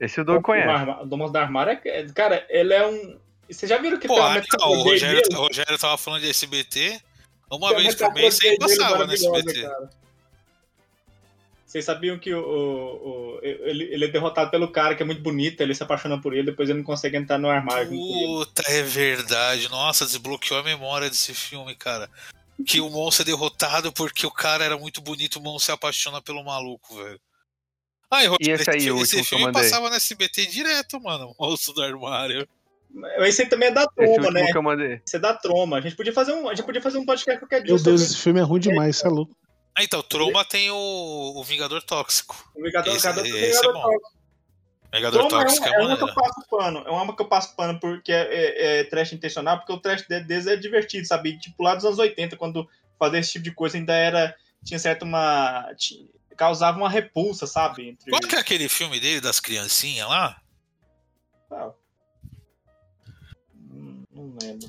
[0.00, 0.90] Esse o Doug conhece.
[1.00, 2.06] O Domas da Armário é.
[2.12, 3.16] Cara, ele é um.
[3.48, 5.36] Vocês já viram que Pô, tem uma o Rogério, dele?
[5.36, 7.00] o Rogério tava falando de SBT.
[7.50, 9.62] Uma Tem vez por mês sempre passava no SBT.
[9.62, 9.90] cara.
[11.72, 15.22] Vocês sabiam que o, o- o- ele, ele é derrotado pelo cara que é muito
[15.22, 17.88] bonito, ele se apaixona por ele, depois ele não consegue entrar no armário.
[17.88, 19.70] Puta, é verdade.
[19.70, 22.10] Nossa, desbloqueou a memória desse filme, cara.
[22.66, 26.20] Que o monstro é derrotado porque o cara era muito bonito, o monstro se apaixona
[26.20, 27.18] pelo maluco, velho.
[28.10, 29.62] Ai, Rogério, esse aí, esse, o esse último que eu filme mandei?
[29.62, 31.34] passava no SBT direto, mano.
[31.38, 32.46] O monstro do armário.
[33.20, 34.52] Esse aí também é da Esse troma, né?
[34.52, 35.00] que eu mandei.
[35.06, 35.78] Esse é da troma.
[35.78, 38.02] A gente podia fazer um, a gente podia fazer um podcast qualquer dia Meu Deus,
[38.02, 39.34] esse filme é ruim demais, isso é louco.
[39.74, 40.76] Ah, então, Troma tem o,
[41.36, 42.50] o Vingador Tóxico.
[42.54, 43.82] o Vingador, esse- Vingador, esse é Vingador bom.
[43.82, 44.12] Tóxico.
[44.94, 46.78] Vingador Troma é, Tóxico um, é, é uma que eu passo pano.
[46.86, 50.06] É uma que eu passo pano porque é, é, é trash intencional, porque o trash
[50.06, 51.38] de- deles é divertido, sabe?
[51.38, 52.68] Tipo, lá dos anos 80, quando
[52.98, 54.36] fazer esse tipo de coisa ainda era.
[54.64, 55.74] Tinha certo uma.
[55.76, 57.88] ti- causava uma repulsa, sabe?
[57.88, 58.10] Entre...
[58.10, 60.40] Qual que é aquele filme dele das criancinhas lá?
[61.48, 61.78] Qual?
[63.54, 64.68] Hum, Não lembro.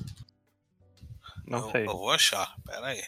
[1.46, 1.82] Não eu, sei.
[1.86, 3.02] eu vou achar, pera aí.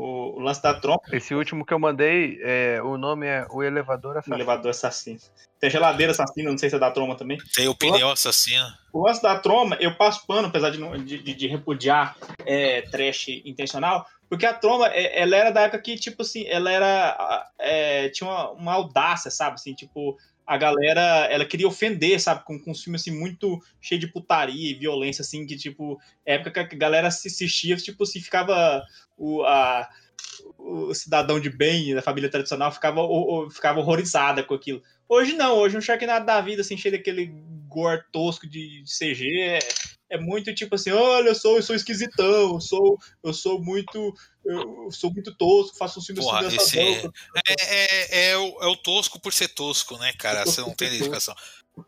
[0.00, 3.62] O, o lance da trompa, Esse último que eu mandei, é, o nome é O
[3.62, 4.36] Elevador o Assassino.
[4.36, 5.18] elevador assassino.
[5.60, 7.36] Tem a geladeira assassina, não sei se é da troma também.
[7.54, 8.64] Tem o pneu assassino.
[8.92, 12.80] O lance da troma, eu passo pano, apesar de, não- de, de- de repudiar é,
[12.82, 17.46] trash intencional, porque a troma, é, ela era da época que, tipo assim, ela era.
[17.58, 19.54] é, tinha uma, uma audácia, sabe?
[19.56, 20.16] Assim, tipo,
[20.52, 22.44] a galera, ela queria ofender, sabe?
[22.44, 25.96] Com, com um filme, assim, muito cheio de putaria e violência, assim, que, tipo,
[26.26, 28.82] época que a galera se assistia, tipo, assim, ficava.
[29.16, 29.88] O, a,
[30.58, 34.82] o cidadão de bem da família tradicional ficava, o- o- ficava horrorizada com aquilo.
[35.08, 37.26] Hoje não, hoje um Sharknado da vida, assim, cheio daquele
[37.68, 39.58] gore tosco de de CG, é,
[40.10, 44.12] é muito tipo assim, olha, eu sou, eu sou esquisitão, eu sou, eu sou muito,
[44.44, 47.12] eu sou muito tosco, faço um filme Porra, assim esse dançadão.
[47.46, 50.44] É, é, é o, é o tosco por ser tosco, né, cara?
[50.44, 51.34] Você não tem identificação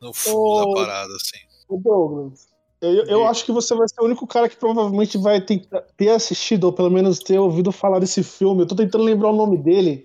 [0.00, 1.38] no fundo Ô, da parada, assim.
[1.68, 2.52] Douglas,
[2.82, 6.08] eu, eu acho que você vai ser o único cara que provavelmente vai tentar, ter
[6.08, 8.62] assistido, ou pelo menos ter ouvido falar desse filme.
[8.62, 10.04] Eu tô tentando lembrar o nome dele.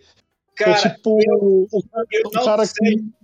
[0.60, 3.17] é Cara, tipo o, eu o não cara sei, que.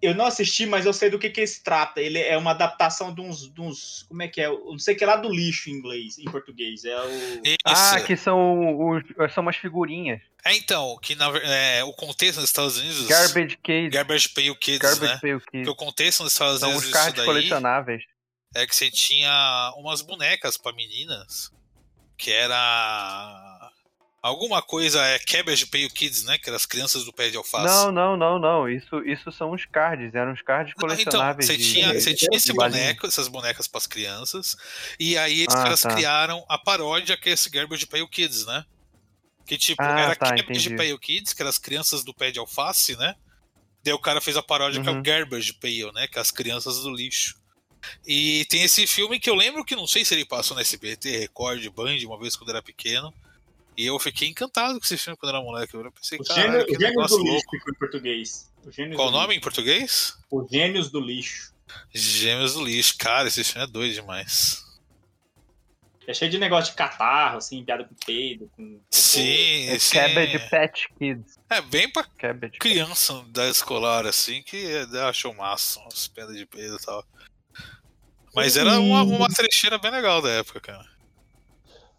[0.00, 2.00] Eu não assisti, mas eu sei do que que ele se trata.
[2.00, 4.46] Ele é uma adaptação de uns, de uns como é que é?
[4.46, 6.84] Eu não sei que é lá do lixo em inglês, em português.
[6.84, 7.42] É o.
[7.64, 9.02] Ah, que são, os,
[9.34, 10.20] são umas figurinhas.
[10.44, 13.06] É, então, que na, é, o contexto nos Estados Unidos.
[13.06, 13.90] Garbage Kids.
[13.92, 15.18] Garbage Pail Kids, Garbage né?
[15.20, 15.68] Pail Kids.
[15.68, 18.02] o contexto nos Estados São Unidos os disso cards daí colecionáveis.
[18.54, 21.50] é que você tinha umas bonecas pra meninas
[22.16, 22.56] que era
[24.22, 26.38] alguma coisa é Cabbage Pail Kids, né?
[26.38, 27.64] Que eram as crianças do pé de alface.
[27.66, 28.68] Não, não, não, não.
[28.68, 30.14] Isso, isso são os cards.
[30.14, 31.46] Eram os cards Não, então, colecionáveis.
[31.46, 34.56] você de- tinha, você tinha esse de boneco, essas bonecas para as crianças,
[34.98, 35.94] e aí os Ah, caras tá.
[35.94, 38.64] criaram a paródia que é esse Garbage Pail Kids, né?
[39.46, 40.76] Que tipo, Ah, era tá, entendi.
[40.76, 43.14] Pail Kids, que eram as crianças do pé de alface, né?
[43.82, 45.02] Daí o cara fez a paródia que é o Uhum.
[45.02, 46.06] Garbage Pail, né?
[46.06, 47.36] Que é as crianças do lixo.
[48.06, 51.16] E tem esse filme que eu lembro que não sei se ele passou no SBT,
[51.18, 53.14] Record, Band, uma vez quando era pequeno.
[53.78, 55.72] E eu fiquei encantado com esse filme quando era moleque.
[55.72, 58.52] Eu pensei, o cara, gênio, que o gênio negócio do lixo ficou em português.
[58.66, 59.78] O Qual o nome em português?
[59.80, 60.18] Lixo.
[60.32, 61.54] Os Gênios do Lixo.
[61.94, 62.98] Gêmeos do Lixo.
[62.98, 64.64] Cara, esse filme é doido demais.
[66.08, 68.80] É cheio de negócio de catarro, assim, piada com peido, com.
[68.90, 69.94] Sim, É sim.
[69.94, 71.38] Cabbage Patch Kids.
[71.48, 72.58] É bem pra Cabbage.
[72.58, 74.66] criança da escolar, assim, que
[75.06, 77.04] achou massa, umas pedras de peso e tal.
[78.34, 80.97] Mas era uma, uma trecheira bem legal da época, cara.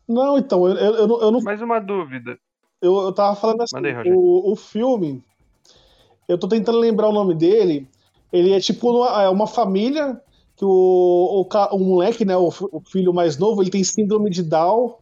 [0.09, 1.41] Não, então, eu, eu, eu não- eu não.
[1.41, 2.37] Mais uma dúvida.
[2.81, 5.23] eu, eu tava falando assim, aí, o, o filme,
[6.27, 7.87] eu tô tentando lembrar o nome dele,
[8.33, 10.19] ele é tipo uma, é uma família
[10.55, 14.41] que o, o, o moleque, né, o, o filho mais novo, ele tem síndrome de
[14.41, 14.95] Down,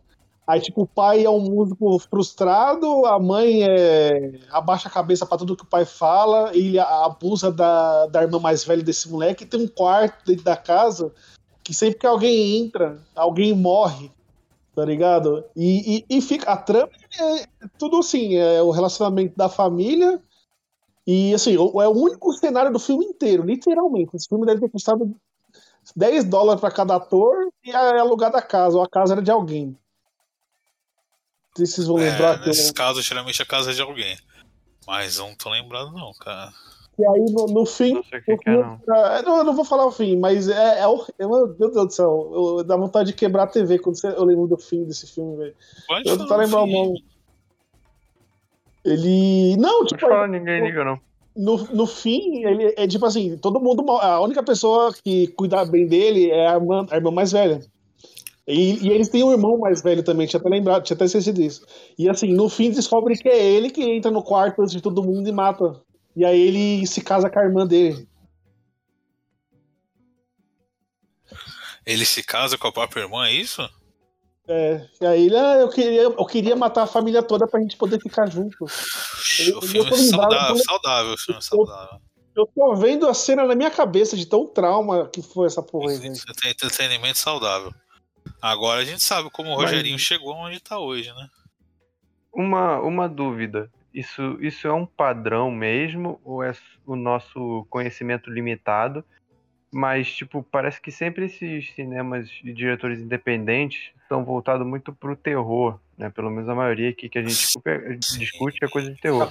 [0.45, 5.37] aí tipo o pai é um músico frustrado, a mãe é, abaixa a cabeça pra
[5.37, 9.45] tudo que o pai fala, e ele abusa da, da irmã mais velha desse moleque,
[9.45, 11.13] e tem um quarto dentro da casa
[11.63, 14.11] que sempre que alguém entra, alguém morre,
[14.77, 15.43] tá ligado?
[15.55, 17.47] E, e, e fica, a trama é
[17.79, 20.21] tudo assim, é o relacionamento da família,
[21.07, 24.15] e assim, é o único cenário do filme inteiro, literalmente.
[24.15, 25.15] Esse filme deve ter custado
[25.95, 29.31] 10 dólares pra cada ator e é alugado a casa, ou a casa era de
[29.31, 29.69] alguém.
[29.69, 29.77] Não
[31.55, 33.81] sei se vocês vão lembrar É, que eu- nesses casos, geralmente a casa é de
[33.81, 34.15] alguém.
[34.85, 36.53] Mas eu não tô lembrado, não, cara.
[36.99, 37.93] E aí no, no fim.
[37.93, 38.79] Não sei o que, no que é, não.
[38.89, 41.89] ah, não, eu não vou falar o fim, mas é, é, é- Meu Deus do
[41.91, 45.05] céu, eu, dá vontade de quebrar a TV quando você- eu lembro do fim desse
[45.07, 45.55] filme, velho.
[45.87, 47.03] Pode Eu não tô lembrando o nome.
[48.83, 49.57] Ele.
[49.57, 50.99] Não, Não tipo, pode falar, ninguém liga, não.
[51.35, 53.83] no, no fim, ele é tipo assim, todo mundo.
[53.91, 57.59] A única pessoa que cuida bem dele é a irmã, a irmã mais velha.
[58.47, 61.35] E, e eles têm um irmão mais velho também, tinha até lembrado, tinha até esquecido
[61.35, 61.65] disso.
[61.99, 65.03] E assim, no fim descobre que é ele que entra no quarto antes de todo
[65.03, 65.75] mundo e mata.
[66.17, 68.09] E aí ele se casa com a irmã dele.
[71.85, 73.61] Ele se casa com a própria irmã, é isso?
[74.47, 77.77] É, e aí ele, ah, eu queria, eu queria matar a família toda pra gente
[77.77, 78.65] poder ficar junto.
[79.39, 82.01] Eu- o eu filme é saudável, quando- saudável, filme é saudável.
[82.35, 85.91] Eu tô vendo a cena na minha cabeça de tão trauma que foi essa porra
[85.91, 86.11] aí, tem
[86.51, 87.71] entretenimento saudável.
[88.41, 91.29] Agora a gente sabe como o Mas- Rogerinho chegou onde tá hoje, né?
[92.33, 93.69] Uma, uma dúvida.
[93.97, 96.53] Isso, isso é um padrão mesmo ou é
[96.85, 99.03] o nosso conhecimento limitado?
[99.73, 105.79] Mas, tipo, parece que sempre esses cinemas de diretores independentes estão voltados muito pro terror,
[105.97, 106.11] né?
[106.11, 107.47] Pelo menos a maioria aqui que a gente
[108.07, 109.27] discute- é coisa de terror.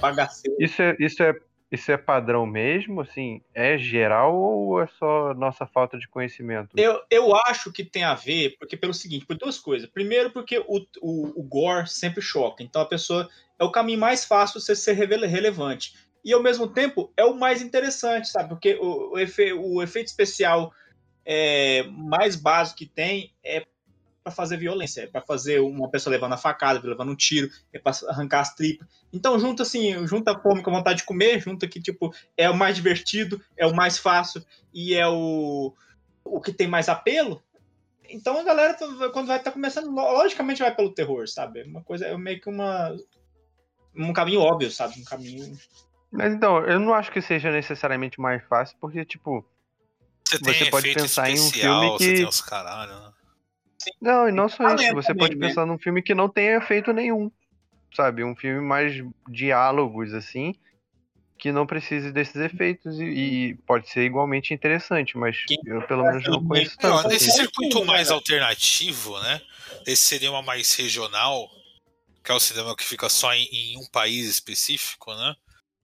[0.59, 1.33] Isso é, isso é,
[1.71, 3.41] isso é padrão mesmo, assim?
[3.53, 6.71] É geral ou é só nossa falta de conhecimento?
[6.75, 9.89] Eu, eu acho que tem a ver, porque pelo seguinte, por duas coisas.
[9.89, 12.61] Primeiro, porque o, o, o gore sempre choca.
[12.61, 13.29] Então a pessoa.
[13.59, 15.93] É o caminho mais fácil de ser rele- relevante.
[16.23, 18.49] E ao mesmo tempo é o mais interessante, sabe?
[18.49, 20.73] Porque o, o, efe- o efeito especial
[21.25, 23.65] é, mais básico que tem é
[24.23, 27.79] para fazer violência, é para fazer uma pessoa levando a facada, levando um tiro, é
[27.79, 28.85] para arrancar as tripas.
[29.13, 32.49] Então junta assim, junta a fome com a vontade de comer, junta que tipo é
[32.49, 34.43] o mais divertido, é o mais fácil
[34.73, 35.73] e é o
[36.25, 37.41] o que tem mais apelo.
[38.09, 38.75] Então a galera
[39.13, 41.63] quando vai estar começando, logicamente vai pelo terror, sabe?
[41.63, 42.93] Uma coisa é meio que uma
[43.95, 44.99] um caminho óbvio, sabe?
[44.99, 45.57] Um caminho
[46.11, 49.45] Mas então, eu não acho que seja necessariamente mais fácil, porque, tipo,
[50.27, 53.11] Você tem Você pode pensar em um filme você que- tem os caralho, né?
[54.01, 54.93] Não, e não só isso.
[54.93, 55.47] Você também, pode né?
[55.47, 57.31] pensar num filme que não tenha efeito nenhum.
[57.95, 58.23] Sabe?
[58.23, 58.93] Um filme mais
[59.29, 60.53] diálogos, assim,
[61.39, 62.99] que não precise desses efeitos.
[62.99, 67.07] E, e pode ser igualmente interessante, mas Quem- eu pelo menos não conheço tanto.
[67.07, 67.39] nesse assim.
[67.43, 69.41] circuito né, mais alternativo, né?
[69.85, 71.49] Esse cinema mais regional,
[72.27, 75.33] que é o cinema que fica só em, em um país específico, né?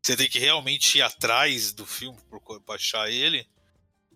[0.06, 3.48] Você tem que realmente ir atrás do filme pra pra achar ele.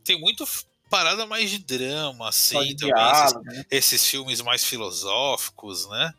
[0.03, 0.45] Tem muito
[0.89, 2.75] parada mais de drama, assim, também.
[2.75, 3.65] Esses, diálogo, né?
[3.71, 6.13] esses filmes mais filosóficos, né?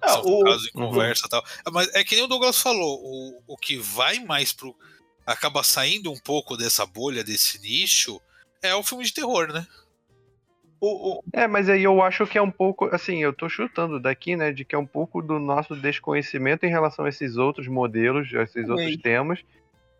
[0.00, 0.88] Não, São o- focados em Uhum.
[0.88, 1.44] conversa e tal.
[1.72, 4.72] Mas é que nem o Douglas falou, o, o que vai mais pro.
[5.26, 8.20] acaba saindo um pouco dessa bolha, desse nicho,
[8.62, 9.66] é o filme de terror, né?
[10.80, 14.00] O- o- É, mas aí eu acho que é um pouco, assim, eu tô chutando
[14.00, 17.68] daqui, né, de que é um pouco do nosso desconhecimento em relação a esses outros
[17.68, 19.40] modelos, a esses outros temas.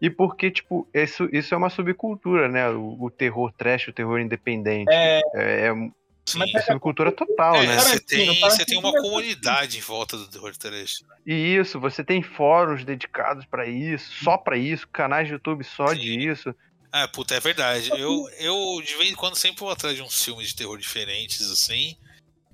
[0.01, 2.71] E porque, tipo, isso, isso é uma subcultura, né?
[2.71, 4.91] O, o terror trash, o terror independente.
[4.91, 5.21] É.
[5.35, 5.91] É, é
[6.27, 6.43] Sim.
[6.55, 7.79] É subcultura total, É, né?
[7.79, 11.05] você tem, Tarantino você tem uma começou comunidade em volta do terror trash.
[11.27, 15.89] E isso, você tem fóruns dedicados pra isso, só pra isso, canais de YouTube só
[15.89, 16.01] Sim.
[16.01, 16.55] disso.
[16.93, 17.91] Ah, puta, é verdade.
[17.91, 21.51] Eu, eu, de vez em quando, sempre vou atrás de uns filmes de terror diferentes,
[21.51, 21.97] assim.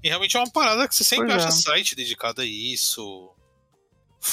[0.03, 1.51] E realmente é uma parada que você sempre Pois acha é.
[1.51, 3.31] site dedicado a isso.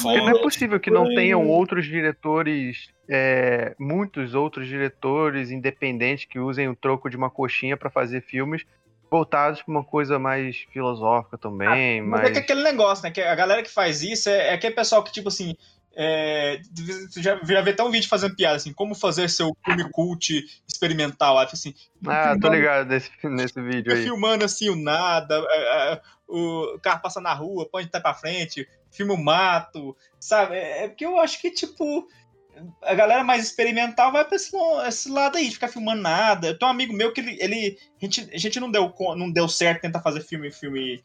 [0.02, 6.40] Porque não é possível que não tenham outros diretores, é, muitos outros diretores independentes que
[6.40, 8.66] usem o troco de uma coxinha pra fazer filmes
[9.14, 12.30] voltados pra uma coisa mais filosófica também, Mas mais...
[12.30, 13.12] é que aquele negócio, né?
[13.12, 15.56] Que a galera que faz isso é, é aquele pessoal que, tipo assim.
[15.96, 16.60] É,
[17.10, 20.44] você já, já vê até um vídeo fazendo piada, assim, como fazer seu filme cult
[20.68, 21.38] experimental.
[21.38, 21.74] Assim,
[22.08, 24.04] Ah, tô ligado nesse, nesse vídeo aí.
[24.04, 28.68] filmando assim o nada, é, é, o carro passa na rua, põe de pra frente,
[28.92, 30.56] filma o mato, sabe?
[30.56, 32.08] É, é porque eu acho que, tipo,
[32.82, 34.52] a galera mais experimental vai pra esse,
[34.88, 36.48] esse lado aí, de ficar filmando nada.
[36.48, 37.38] Eu tenho um amigo meu que ele.
[37.40, 41.04] ele a, gente, a gente não deu, não deu certo tentar fazer filme, filme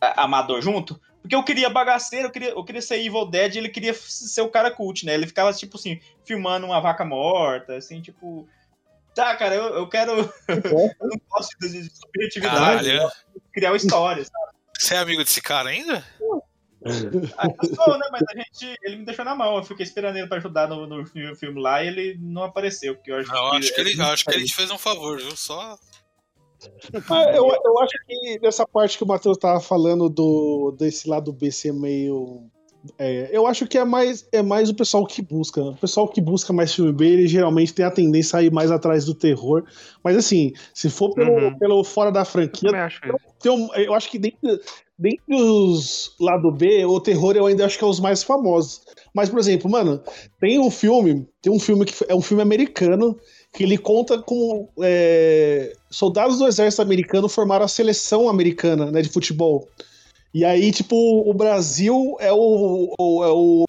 [0.00, 3.70] amador junto, Porque eu queria bagaceiro, eu queria, eu queria ser Evil Dead e ele
[3.70, 5.14] queria ser o cara cult, né?
[5.14, 8.46] Ele ficava, tipo assim, filmando uma vaca morta, assim, tipo.
[9.14, 10.12] Tá, cara, eu, eu quero.
[10.46, 12.90] eu não posso de subjetividade.
[13.54, 14.54] Criar uma história, sabe?
[14.78, 16.04] Você é amigo desse cara ainda?
[17.38, 18.06] Ah, sou, né?
[18.12, 18.78] Mas a gente.
[18.82, 19.56] Ele me deixou na mão.
[19.56, 22.96] Eu fiquei esperando ele pra ajudar no, no filme, filme lá e ele não apareceu.
[22.96, 25.18] Porque eu acho, não, que, acho que, ele, acho que ele te fez um favor,
[25.18, 25.34] viu?
[25.34, 25.78] Só.
[27.34, 31.50] Eu, eu acho que nessa parte que o Matheus tava falando do, desse lado B
[31.50, 32.48] ser meio
[32.98, 35.62] é, eu acho que é mais, é mais o pessoal que busca.
[35.62, 38.70] O pessoal que busca mais filme B, ele geralmente tem a tendência a ir mais
[38.70, 39.64] atrás do terror.
[40.02, 41.58] Mas assim, se for pelo, uhum.
[41.58, 43.00] pelo fora da franquia, eu acho,
[43.46, 44.60] um, eu acho que dentro,
[44.98, 48.82] dentro dos lado B, o terror eu ainda acho que é os mais famosos.
[49.14, 50.02] Mas, por exemplo, mano,
[50.38, 53.18] tem um filme, tem um filme que é um filme americano
[53.54, 59.08] que ele conta com é, soldados do exército americano formaram a seleção americana né, de
[59.08, 59.68] futebol.
[60.34, 63.64] E aí, tipo, o Brasil é o, o, é o,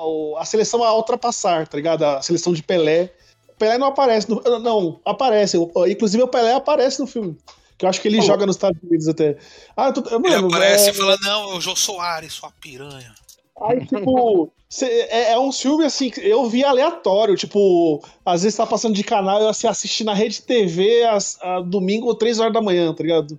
[0.00, 2.02] o, a seleção a ultrapassar, tá ligado?
[2.02, 3.12] A seleção de Pelé.
[3.48, 5.56] O Pelé não aparece, no, não, aparece.
[5.88, 7.38] Inclusive o Pelé aparece no filme.
[7.78, 9.36] Que eu acho que ele joga nos Estados Unidos até.
[9.76, 13.14] Ah, tu, mano, ele aparece é, e fala, não, eu Jô Soares, sua piranha.
[13.62, 18.66] Aí, tipo, cê, é, é, um filme assim, eu vi aleatório, tipo, às vezes tá
[18.66, 21.04] passando de canal, eu assim, assisti na rede TV
[21.40, 23.38] a, domingo, 3 horas da manhã, tá ligado?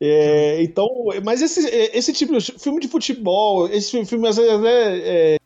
[0.00, 0.88] É, então,
[1.22, 5.36] mas esse, esse tipo de filme de futebol, esse filme às vezes é, é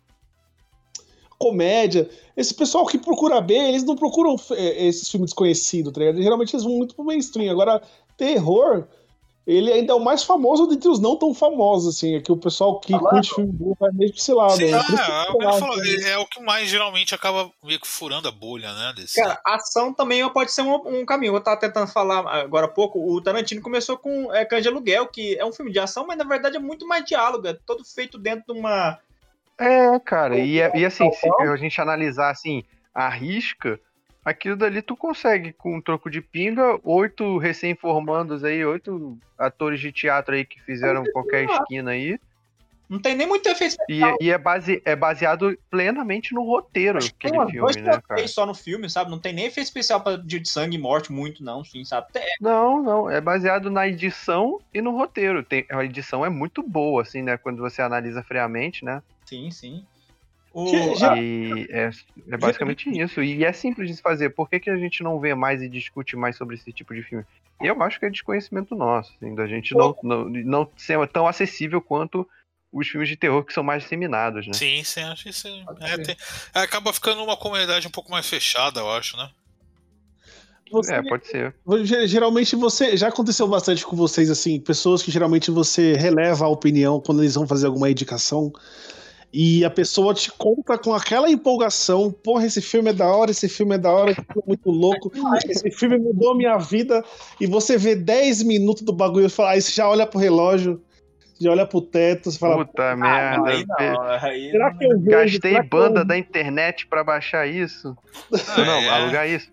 [1.38, 6.22] comédia, esse pessoal que procura bem, eles não procuram é, esses filmes desconhecidos, tá ligado?
[6.22, 7.50] Geralmente eles vão muito pro mainstream.
[7.50, 7.82] Agora,
[8.16, 8.86] terror,
[9.48, 12.16] ele ainda é o mais famoso dentre os não tão famosos, assim.
[12.16, 14.56] É que o pessoal que Agora, curte filme bom vai mesmo pra esse lado.
[14.56, 14.78] Sim, né?
[14.78, 18.70] é, é, falou, é, é, o que mais geralmente acaba meio que furando a bolha,
[18.74, 18.92] né?
[18.94, 19.14] Desse...
[19.14, 21.34] Cara, ação também pode ser um, um, caminho.
[21.34, 25.06] Eu tava tentando falar agora há pouco, o Tarantino começou com é, Cães de Aluguel,
[25.06, 27.82] que é um filme de ação, mas na verdade é muito mais diálogo, é todo
[27.86, 28.98] feito dentro de uma...
[29.58, 33.80] É, cara, e, e assim, se a gente analisar assim, a risca,
[34.28, 39.90] aquilo dali tu consegue com um troco de pinga, oito recém-formandos aí, oito atores de
[39.90, 42.18] teatro aí que fizeram qualquer esquina aí.
[42.88, 44.16] Não tem nem muito efeito especial.
[44.18, 48.26] E, e é, base, é baseado plenamente no roteiro aquele tem filme, né, cara?
[48.26, 49.10] só no filme, sabe?
[49.10, 52.06] Não tem nem efeito especial pra, de sangue e morte muito, não, sim, sabe?
[52.40, 53.10] Não, não.
[53.10, 55.42] É baseado na edição e no roteiro.
[55.42, 57.36] Tem, a edição é muito boa, assim, né?
[57.36, 59.02] Quando você analisa friamente, né?
[59.26, 59.84] Sim, sim.
[60.52, 61.16] O, já...
[61.16, 61.90] E é,
[62.30, 63.22] é basicamente isso.
[63.22, 64.30] E é simples de se fazer.
[64.30, 67.02] Por que, que a gente não vê mais e discute mais sobre esse tipo de
[67.02, 67.24] filme?
[67.60, 71.80] Eu acho que é desconhecimento nosso, assim, da gente não, não, não ser tão acessível
[71.80, 72.28] quanto
[72.72, 74.52] os filmes de terror que são mais disseminados, né?
[74.52, 75.64] Sim, sim, acho que sim.
[75.80, 76.16] É, tem,
[76.54, 79.28] acaba ficando uma comunidade um pouco mais fechada, eu acho, né?
[80.70, 81.54] Você, é, pode ser.
[82.06, 82.96] Geralmente você.
[82.96, 87.34] Já aconteceu bastante com vocês, assim, pessoas que geralmente você releva a opinião quando eles
[87.34, 88.52] vão fazer alguma indicação.
[89.32, 93.48] E a pessoa te conta com aquela empolgação: porra, esse filme é da hora, esse
[93.48, 95.12] filme é da hora, esse filme é muito louco,
[95.46, 97.04] esse filme mudou minha vida.
[97.38, 100.82] E você vê 10 minutos do bagulho e fala, aí você já olha pro relógio,
[101.38, 102.64] já olha pro teto, você fala.
[102.64, 103.50] Puta ah, merda.
[103.50, 106.04] Aí não, aí será que eu vejo, Gastei banda eu...
[106.06, 107.96] da internet pra baixar isso?
[108.32, 108.88] Ah, não, é.
[108.88, 109.50] alugar isso.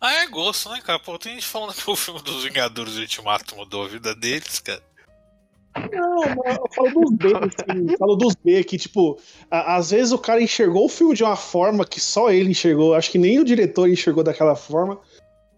[0.00, 0.98] Ah, é gosto, né, cara?
[0.98, 4.82] Pô, tem gente falando que o filme dos Vingadores Ultimato mudou a vida deles, cara.
[5.92, 9.18] Não, eu falo dos B, assim, falo dos B, que, tipo,
[9.50, 12.94] a, às vezes o cara enxergou o filme de uma forma que só ele enxergou,
[12.94, 15.00] acho que nem o diretor enxergou daquela forma.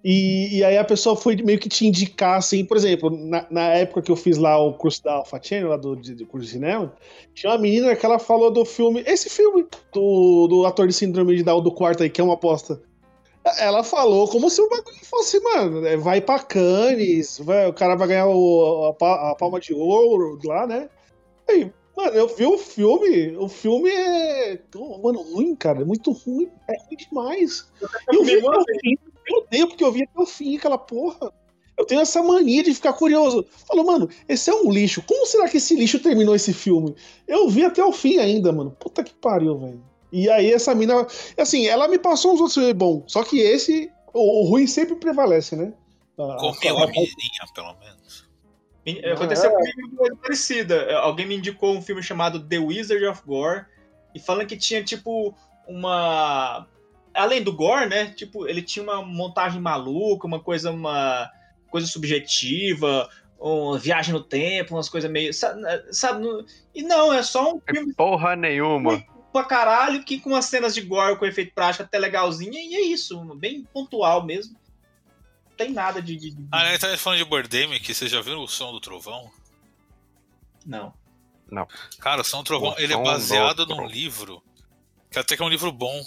[0.08, 3.62] E, e aí a pessoa foi meio que te indicar, assim, por exemplo, na, na
[3.72, 6.52] época que eu fiz lá o curso da Alpha Channel, lá do, do curso de
[6.52, 6.94] cinema,
[7.34, 11.36] tinha uma menina que ela falou do filme, esse filme do, do ator de síndrome
[11.36, 12.80] de Down do quarto aí, que é uma aposta.
[13.58, 17.94] Ela falou como se o bagulho fosse, mano, é, vai pra Cannes, vai, o cara
[17.94, 20.90] vai ganhar o, a, a, palma de ouro lá, né?
[21.48, 24.58] Aí, mano, eu vi o filme, o filme é.
[25.02, 27.70] Mano, ruim, cara, é muito ruim, é ruim demais.
[28.12, 31.32] Eu vi até o fim, eu odeio porque eu vi até o fim aquela porra.
[31.78, 33.44] Eu tenho essa mania de ficar curioso.
[33.68, 35.02] Falou, mano, esse é um lixo.
[35.06, 36.96] Como será que esse lixo terminou esse filme?
[37.28, 38.74] Eu vi até o fim ainda, mano.
[38.80, 39.84] Puta que pariu, velho.
[40.12, 43.90] E aí essa mina, assim, ela me passou uns outros filmes bons, só que esse,
[44.12, 45.72] o, o ruim sempre prevalece, né?
[46.16, 48.26] Comi uma menininha, pelo menos.
[49.12, 49.52] Aconteceu é.
[49.52, 50.96] comigo coisa parecida.
[50.98, 53.66] Alguém me indicou um filme chamado The Wizard of Gore
[54.14, 55.34] e falando que tinha, tipo,
[55.66, 56.66] uma...
[57.12, 58.12] Além do gore, né?
[58.12, 61.30] Tipo, ele tinha uma montagem maluca, uma coisa, uma
[61.70, 65.34] coisa subjetiva, uma viagem no tempo, umas coisas meio.
[65.34, 65.62] Sabe?
[65.90, 66.24] sabe
[66.74, 67.94] e não, é só um filme.
[67.94, 69.02] Porra nenhuma
[69.36, 72.80] pra caralho, que com as cenas de gore com efeito prático até legalzinha, e é
[72.86, 74.58] isso, bem pontual mesmo.
[75.48, 76.16] Não tem nada de.
[76.16, 76.36] de...
[76.50, 79.30] Ah, né, tá falando de Birdemic, você já viu o som do trovão?
[80.64, 80.92] Não.
[81.50, 81.68] Não.
[82.00, 84.42] Cara, o Som Trovão, ele é baseado num livro,
[85.10, 86.04] que até que é um livro bom,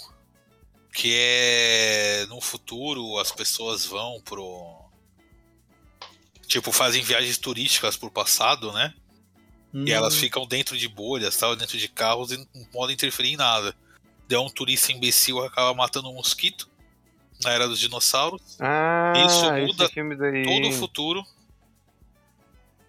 [0.92, 4.84] que é no futuro as pessoas vão pro
[6.46, 8.92] tipo fazem viagens turísticas pro passado, né?
[9.72, 9.84] Hum.
[9.86, 13.36] E elas ficam dentro de bolhas, tal, dentro de carros e não podem interferir em
[13.36, 13.74] nada.
[14.28, 16.68] Deu um turista imbecil acaba matando um mosquito
[17.42, 18.56] na era dos dinossauros.
[18.60, 21.24] Ah, Isso muda todo o futuro.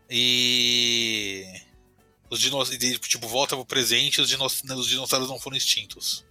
[0.09, 1.45] E
[2.29, 6.25] os dinossauros, tipo, volta pro presente e os, os dinossauros não foram extintos.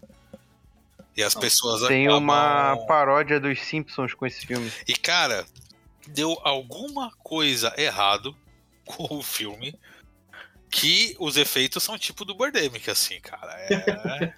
[1.17, 2.23] E as pessoas Tem acabam...
[2.23, 4.71] uma paródia dos Simpsons com esse filme.
[4.87, 5.47] E cara,
[6.07, 8.37] deu alguma coisa errado
[8.85, 9.75] com o filme
[10.71, 13.53] que os efeitos são tipo do Birdemic, assim, cara.
[13.59, 14.33] É...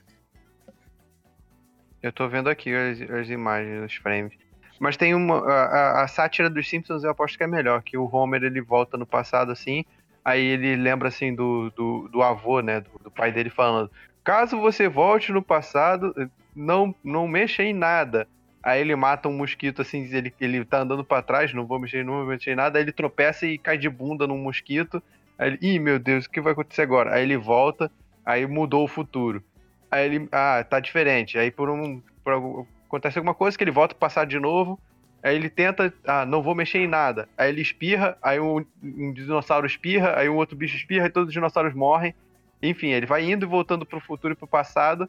[2.02, 4.32] eu tô vendo aqui as, as imagens, os frames.
[4.80, 5.46] Mas tem uma.
[5.46, 8.96] A, a, sátira dos Simpsons eu aposto que é melhor, que o Homer ele volta
[8.96, 9.84] no passado assim,
[10.24, 12.80] aí ele lembra assim do, do, do avô, né?
[12.80, 13.90] Do, do pai dele falando.
[14.24, 18.26] Caso você volte no passado, não, não mexa em nada.
[18.62, 22.04] Aí ele mata um mosquito, assim, ele, ele tá andando para trás, não vou mexer,
[22.04, 22.78] não vou mexer em nada.
[22.78, 25.02] Aí ele tropeça e cai de bunda num mosquito.
[25.38, 27.14] Aí ele, ih, meu Deus, o que vai acontecer agora?
[27.14, 27.90] Aí ele volta,
[28.24, 29.42] aí mudou o futuro.
[29.90, 31.38] Aí ele, ah, tá diferente.
[31.38, 32.00] Aí por um.
[32.24, 34.78] Por, acontece alguma coisa que ele volta pro passado de novo.
[35.22, 37.28] Aí ele tenta, ah, não vou mexer em nada.
[37.38, 41.28] Aí ele espirra, aí um, um dinossauro espirra, aí um outro bicho espirra e todos
[41.28, 42.12] os dinossauros morrem.
[42.60, 45.08] Enfim, ele vai indo e voltando pro futuro e pro passado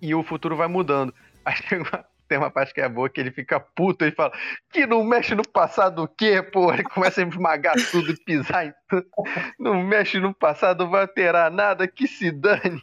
[0.00, 1.12] e o futuro vai mudando.
[1.44, 4.32] Aí tem uma, tem uma parte que é boa que ele fica puto e fala:
[4.72, 6.72] Que não mexe no passado o quê, pô?
[6.72, 9.06] Ele começa a esmagar tudo e pisar em tudo.
[9.58, 12.82] Não mexe no passado, não vai alterar nada, que se dane.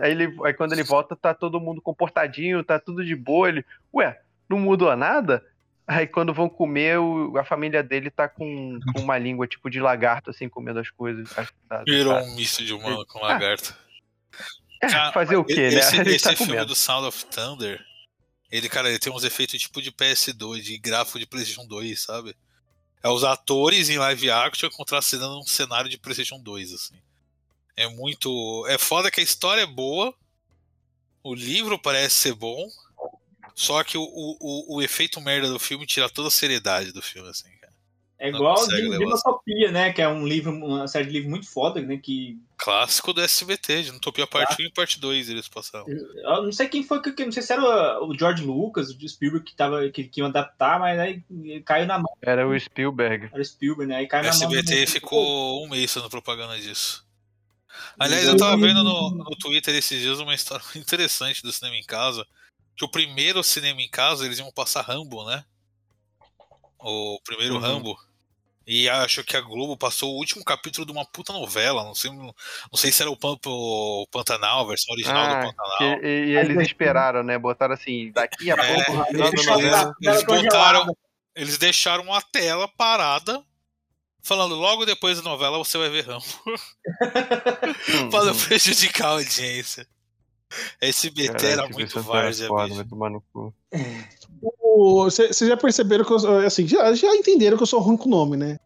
[0.00, 3.48] Aí, ele, aí quando ele volta, tá todo mundo comportadinho, tá tudo de boa.
[3.48, 3.64] Ele,
[3.94, 4.18] ué,
[4.48, 5.42] não mudou nada?
[5.86, 9.80] Aí quando vão comer, o, a família dele tá com, com, uma língua tipo de
[9.80, 11.30] lagarto, assim, comendo as coisas.
[11.68, 12.22] Tá, Virou tá.
[12.22, 13.74] um misto de humano com lagarto.
[14.82, 16.10] É, fazer o quê, esse, né?
[16.10, 17.80] Esse tá filme do Sound of Thunder,
[18.50, 22.36] ele, cara, ele tem uns efeitos tipo de PS2, de gráfico de PlayStation 2, sabe?
[23.02, 26.96] É os atores em live action contracenando um cenário de PlayStation 2, assim.
[27.76, 28.66] É muito.
[28.68, 30.14] É foda que a história é boa,
[31.22, 32.68] o livro parece ser bom,
[33.54, 37.28] só que o, o, o efeito merda do filme tira toda a seriedade do filme,
[37.28, 37.55] assim.
[38.18, 39.92] É igual Dinotopia, né?
[39.92, 41.98] Que é um livro, uma série de livros muito foda, né?
[41.98, 42.38] Que...
[42.56, 44.62] Clássico do SBT, Dinotopia parte ah.
[44.62, 45.86] 1 e parte 2 eles passaram.
[45.86, 49.44] Eu não sei quem foi, que, não sei se era o George Lucas, o Spielberg
[49.44, 51.22] que, tava, que, que ia adaptar, mas aí
[51.64, 52.10] caiu na mão.
[52.22, 53.28] Era o Spielberg.
[53.30, 53.98] Era o Spielberg, né?
[53.98, 57.04] Aí caiu o SBT mão ficou um mês fazendo propaganda disso.
[57.98, 61.84] Aliás, eu tava vendo no, no Twitter esses dias uma história interessante do cinema em
[61.84, 62.26] casa.
[62.74, 65.44] Que o primeiro cinema em casa eles iam passar Rambo, né?
[66.78, 67.60] O primeiro uhum.
[67.60, 67.96] Rambo.
[68.66, 71.84] E acho que a Globo passou o último capítulo de uma puta novela.
[71.84, 72.34] Não sei, não
[72.74, 76.04] sei se era o, Pampo, o Pantanal, a versão original ah, do Pantanal.
[76.04, 77.38] E, e, eles esperaram, né?
[77.38, 79.06] Botaram assim, daqui a é, pouco.
[79.10, 80.96] Eles, eles, eles botaram.
[81.36, 83.44] Eles deixaram a tela parada
[84.26, 86.24] falando logo depois da novela você vai ver Rambo.
[88.10, 89.86] para prejudicar a audiência.
[90.80, 92.48] SBT Cara, era muito várzea,
[93.32, 93.52] cu.
[95.08, 98.10] Vocês já perceberam que eu, assim, já, já entenderam que eu sou ruim com o
[98.10, 98.58] nome, né?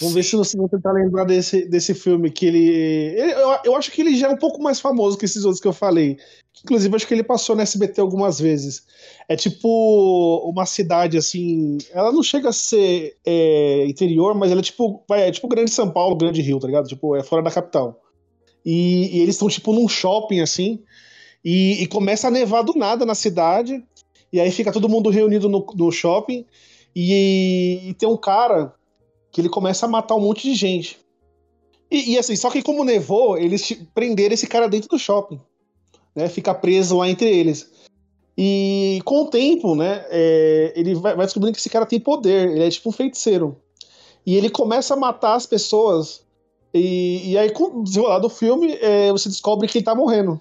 [0.00, 0.14] Vamos Sim.
[0.14, 3.32] ver se você vai tentar lembrar desse, desse filme que ele, ele.
[3.32, 5.66] eu, eu, acho que ele já é um pouco mais famoso que esses outros que
[5.66, 6.16] eu falei.
[6.62, 8.86] Inclusive, acho que ele passou na SBT algumas vezes.
[9.28, 11.78] É tipo uma cidade assim.
[11.92, 15.04] Ela não chega a ser é, interior, mas ela é tipo.
[15.10, 16.86] É tipo Grande São Paulo, Grande Rio, tá ligado?
[16.86, 18.00] Tipo, é fora da capital.
[18.64, 20.80] E, e eles estão tipo num shopping assim.
[21.44, 23.82] E, e, começa a nevar do nada na cidade.
[24.32, 26.44] E aí fica todo mundo reunido no, no shopping.
[26.94, 28.74] E, e, tem um cara
[29.30, 30.98] que ele começa a matar um monte de gente.
[31.90, 35.40] E, e assim, só que como nevou, eles prenderam esse cara dentro do shopping.
[36.14, 37.70] Né, fica preso lá entre eles.
[38.36, 42.50] E com o tempo, né, é, ele vai, vai, descobrindo que esse cara tem poder,
[42.50, 43.56] ele é tipo um feiticeiro.
[44.24, 46.22] E ele começa a matar as pessoas.
[46.72, 50.40] E, e aí, com o desenrolar do filme, é, você descobre que ele tá morrendo.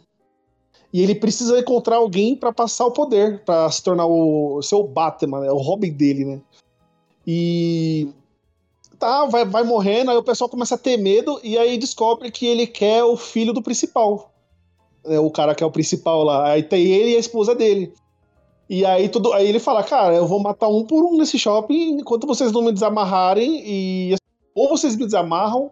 [0.98, 5.42] E ele precisa encontrar alguém para passar o poder, para se tornar o seu Batman,
[5.42, 5.52] né?
[5.52, 6.42] o Robin dele, né?
[7.28, 8.10] E
[8.98, 12.48] tá, vai, vai morrendo, aí o pessoal começa a ter medo e aí descobre que
[12.48, 14.32] ele quer o filho do principal.
[15.06, 15.20] Né?
[15.20, 16.50] O cara que é o principal lá.
[16.50, 17.94] Aí tem ele e a esposa dele.
[18.68, 22.00] E aí tudo, aí ele fala, cara, eu vou matar um por um nesse shopping
[22.00, 24.16] enquanto vocês não me desamarrarem e
[24.56, 25.70] ou vocês me desamarram,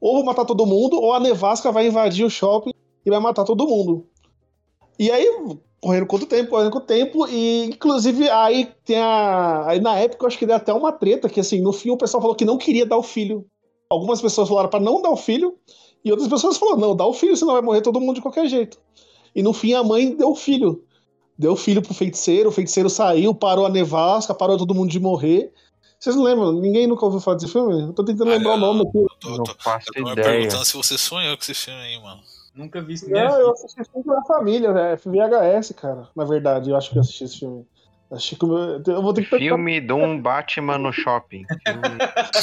[0.00, 2.70] ou vou matar todo mundo, ou a nevasca vai invadir o shopping
[3.04, 4.06] e vai matar todo mundo.
[4.98, 5.26] E aí,
[5.80, 9.66] correndo quanto tempo, correndo com o tempo, e inclusive aí tem a.
[9.68, 11.96] Aí na época eu acho que deu até uma treta, que assim, no fim o
[11.96, 13.46] pessoal falou que não queria dar o filho.
[13.90, 15.56] Algumas pessoas falaram para não dar o filho,
[16.04, 18.46] E outras pessoas falaram, não, dá o filho, senão vai morrer todo mundo de qualquer
[18.46, 18.78] jeito.
[19.34, 20.84] E no fim a mãe deu o filho.
[21.38, 24.98] Deu o filho pro feiticeiro, o feiticeiro saiu, parou a nevasca, parou todo mundo de
[24.98, 25.52] morrer.
[25.98, 26.52] Vocês não lembram?
[26.52, 27.80] Ninguém nunca ouviu falar desse filme?
[27.82, 29.04] Eu tô tentando lembrar o nome aqui.
[29.20, 30.32] Tô, Não tô, faço eu tô me ideia.
[30.32, 32.20] perguntando se você sonhou com esse filme aí, mano.
[32.58, 33.08] Nunca vi isso.
[33.08, 36.08] Não, eu assisti esse filme com a família, é VHS, cara.
[36.16, 37.64] Na verdade, eu acho que eu assisti esse filme.
[38.10, 41.44] Acho que eu, eu vou ter que Filme de um Batman no shopping.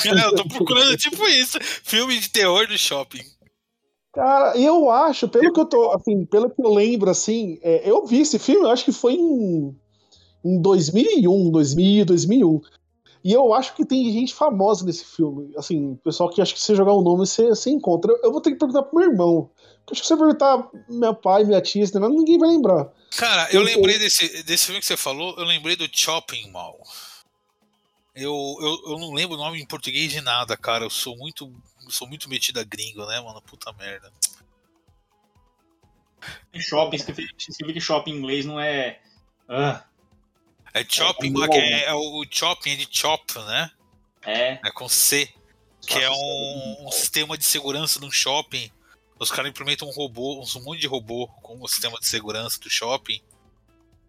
[0.01, 1.59] Filme- eu tô procurando tipo isso.
[1.61, 3.23] Filme de terror do shopping.
[4.13, 8.05] Cara, eu acho, pelo que eu tô, assim, pelo que eu lembro, assim, é, eu
[8.05, 9.75] vi esse filme, eu acho que foi em,
[10.45, 12.61] em 2001, 2000, 2001.
[13.21, 15.51] E eu acho que tem gente famosa nesse filme.
[15.57, 18.09] Assim, pessoal que acho que se você jogar o nome, você, você encontra.
[18.13, 19.49] Eu, eu vou ter que perguntar pro meu irmão.
[19.91, 22.89] Acho que se você perguntar meu pai, minha tia, negócio, ninguém vai lembrar.
[23.17, 26.81] Cara, eu Eu- lembrei desse, desse filme que você falou, eu lembrei do Shopping Mall.
[28.15, 30.85] Eu, eu, eu não lembro o nome em português de nada, cara.
[30.85, 31.53] Eu sou muito.
[31.89, 33.41] sou muito metido a gringo, né, mano?
[33.41, 34.11] Puta merda.
[36.53, 38.99] Em shopping, escrever shopping em inglês não é.
[39.47, 39.83] Ah,
[40.73, 43.71] É Shopping É, que é, é o Shopping é de Chop, né?
[44.23, 44.53] é.
[44.65, 45.29] É com C.
[45.85, 48.71] Que é um, um sistema de segurança de um shopping.
[49.19, 52.69] Os caras implementam um robô, um monte de robô com o sistema de segurança do
[52.69, 53.21] shopping.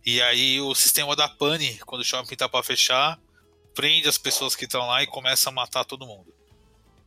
[0.04, 3.18] E aí o sistema da pane, quando o shopping tá pra fechar,
[3.74, 6.32] prende as pessoas que estão lá e começa a matar todo mundo.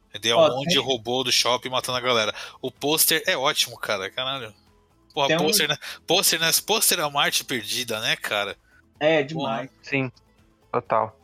[0.09, 0.37] Entendeu?
[0.37, 2.33] Ó, um monte de tem- robô do shopping matando a galera.
[2.61, 4.09] O pôster é ótimo, cara.
[4.09, 4.53] Caralho.
[5.13, 5.77] Porra, Tem um- pôster, né?
[6.07, 6.51] Pôster, né?
[6.65, 8.57] Pôster é uma arte perdida, né, cara?
[8.99, 9.69] É, demais.
[9.83, 10.11] Sim,
[10.71, 11.18] total.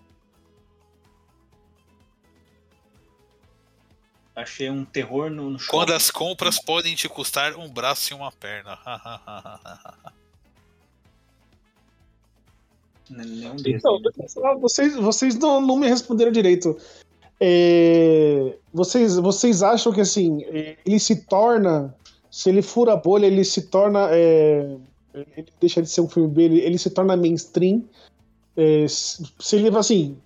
[4.35, 5.77] Achei um terror no, no shopping.
[5.77, 8.77] Quando as compras podem te custar um braço e uma perna.
[13.07, 14.01] Então,
[14.33, 16.75] falar, vocês, vocês não, não me responderam direito.
[17.39, 21.93] É, vocês, vocês acham que assim, é, ele se torna.
[22.31, 24.09] Se ele fura a bolha, ele se torna.
[24.11, 24.75] é,
[25.13, 27.83] ele deixa de ser um filme B, ele, ele se torna mainstream.
[28.57, 30.17] É, se se ele assim.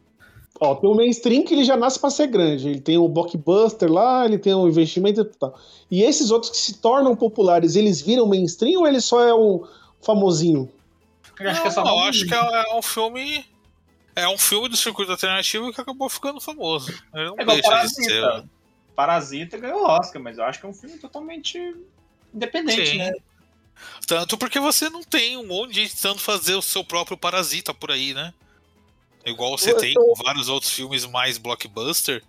[0.60, 2.70] Ó, tem o mainstream que ele já nasce pra ser grande.
[2.70, 5.58] Ele tem o blockbuster lá, ele tem o investimento e tal.
[5.90, 9.66] E esses outros que se tornam populares, eles viram mainstream ou ele só é um
[10.02, 10.70] famosinho?
[11.40, 13.46] Eu acho que é Não, acho que é, é um filme.
[14.16, 16.92] É um filme do circuito alternativo que acabou ficando famoso.
[17.14, 18.22] Ele não É igual deixa de ser.
[18.22, 18.50] Parasita.
[18.96, 21.74] Parasita ganhou Oscar, mas eu acho que é um filme totalmente
[22.34, 22.98] independente, Sim.
[22.98, 23.14] né?
[24.06, 27.74] Tanto porque você não tem um monte de gente tentando fazer o seu próprio parasita
[27.74, 28.34] por aí, né?
[29.26, 32.24] Igual você Eu- tem com vários outros filmes mais blockbuster,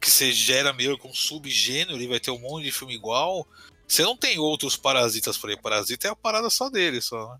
[0.00, 3.46] que você gera meio que um subgênero e vai ter um monte de filme igual.
[3.86, 5.56] Você não tem outros parasitas por aí.
[5.60, 7.38] Parasita é a parada só dele, só, né?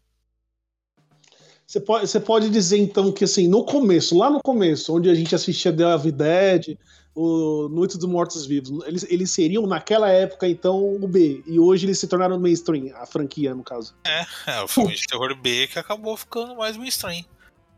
[1.66, 5.14] Você pode, você pode dizer então que assim, no começo, lá no começo, onde a
[5.14, 6.76] gente assistia The Evil Dead,
[7.14, 11.86] o Noite dos Mortos Vivos, eles, eles seriam naquela época então o B, e hoje
[11.86, 13.94] eles se tornaram mainstream, a franquia no caso.
[14.04, 14.26] É,
[14.62, 17.24] o filme de terror B que acabou ficando mais mainstream.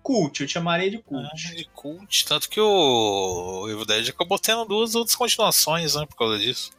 [0.03, 1.29] Cult, eu chamaria de cult.
[1.51, 2.25] É, de cult.
[2.27, 6.05] Tanto que o Evil Dead acabou tendo duas outras continuações, né?
[6.07, 6.71] Por causa disso.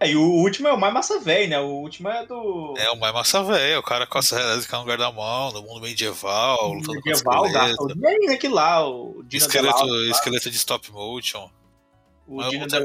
[0.00, 1.60] É, e o último é o mais massa velho, né?
[1.60, 2.74] O último é do.
[2.76, 5.52] É, o mais massa velho, o cara com a serra elétrica no lugar da mão,
[5.52, 7.86] no mundo medieval, lutando com medieval, esqueleto.
[7.86, 7.98] gato.
[8.00, 11.48] E aí, aquele lá, o Dino Esqueleto, De Laurentiis, esqueleto de stop motion.
[12.26, 12.76] O Mas Dino o- De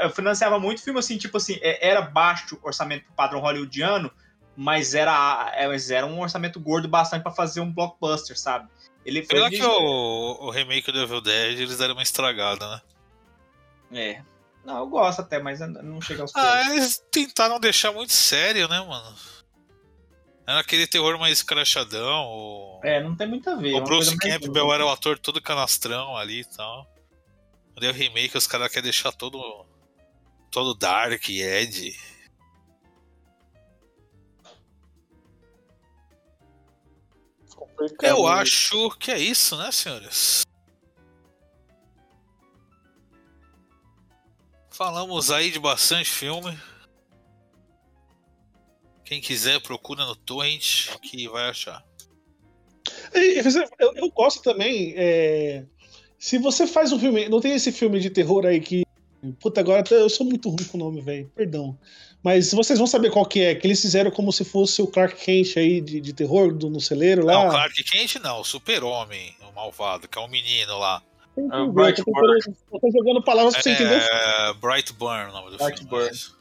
[0.00, 4.10] eu financiava muito filme assim, tipo assim, é- era baixo o orçamento padrão hollywoodiano,
[4.56, 8.68] mas era, é, mas era um orçamento gordo bastante pra fazer um blockbuster, sabe?
[9.04, 9.36] Ele foi.
[9.38, 12.80] Pena que o, o remake do Evil Dead eles deram uma estragada, né?
[13.92, 14.22] É.
[14.64, 16.44] Não, eu gosto até, mas não chega aos pés.
[16.44, 19.14] Ah, eles tentaram deixar muito sério, né, mano?
[20.44, 22.24] Era aquele terror mais escrachadão.
[22.26, 23.70] O, É, não tem muito a ver.
[23.70, 26.88] é o uma Bruce Campbell era o ator todo canastrão ali e tal.
[27.78, 29.66] Daí o remake os caras querem deixar todo.
[30.50, 31.96] todo dark Ed.
[38.02, 38.30] Eu né?
[38.30, 40.44] acho que é isso, né, senhores?
[44.70, 46.58] Falamos aí de bastante filme.
[49.04, 51.84] Quem quiser, procura no Torrent que vai achar.
[53.78, 54.94] Eu, eu gosto também.
[54.96, 55.64] é,
[56.18, 57.28] se você faz um filme.
[57.28, 58.84] Não tem esse filme de terror aí que.
[59.40, 61.30] Puta, agora eu sou muito ruim com o nome, velho.
[61.34, 61.78] Perdão.
[62.26, 63.54] Mas vocês vão saber qual que é.
[63.54, 66.80] Que eles fizeram como se fosse o Clark Kent aí de, de terror do, no
[66.80, 67.34] celeiro lá.
[67.44, 71.00] Não, Clark Kent não, o Super-Homem, o malvado, que é um menino lá.
[71.36, 74.02] Que É o Bright eu tô tentando- eu tô jogando palavras pra você entender.
[74.02, 76.12] É, Brightburn, o nome do Brightburn.
[76.16, 76.36] filme.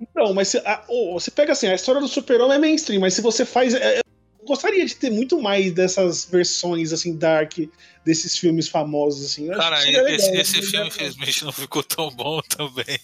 [0.00, 3.12] Então, mas se- a- ô, você pega assim, a história do Super-Homem é mainstream, mas
[3.12, 3.74] se você faz.
[3.74, 7.58] é, eu gostaria de ter muito mais dessas versões, assim, dark,
[8.06, 9.50] desses filmes famosos, assim.
[9.50, 10.62] Eu Cara, esse, legal, esse né?
[10.62, 12.98] filme infelizmente não ficou tão bom também.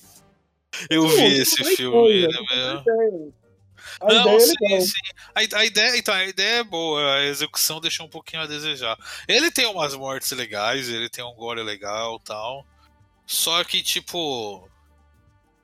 [0.89, 3.33] Eu vi esse filme, né, meu?
[4.01, 4.93] A não, ideia sim, é sim.
[5.35, 8.97] A, a, ideia, então, a ideia é boa, a execução deixou um pouquinho a desejar.
[9.29, 12.67] Ele tem umas mortes legais, ele tem um gore legal tal.
[13.27, 14.69] Só que, tipo.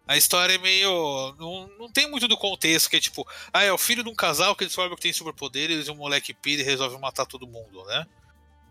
[0.07, 1.35] A história é meio.
[1.39, 4.15] Não, não tem muito do contexto, que é tipo, ah, é o filho de um
[4.15, 7.85] casal que descobre que tem superpoderes e um moleque pira e resolve matar todo mundo,
[7.85, 8.07] né?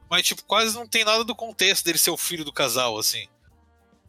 [0.10, 3.28] Mas, tipo, quase não tem nada do contexto dele ser o filho do casal, assim.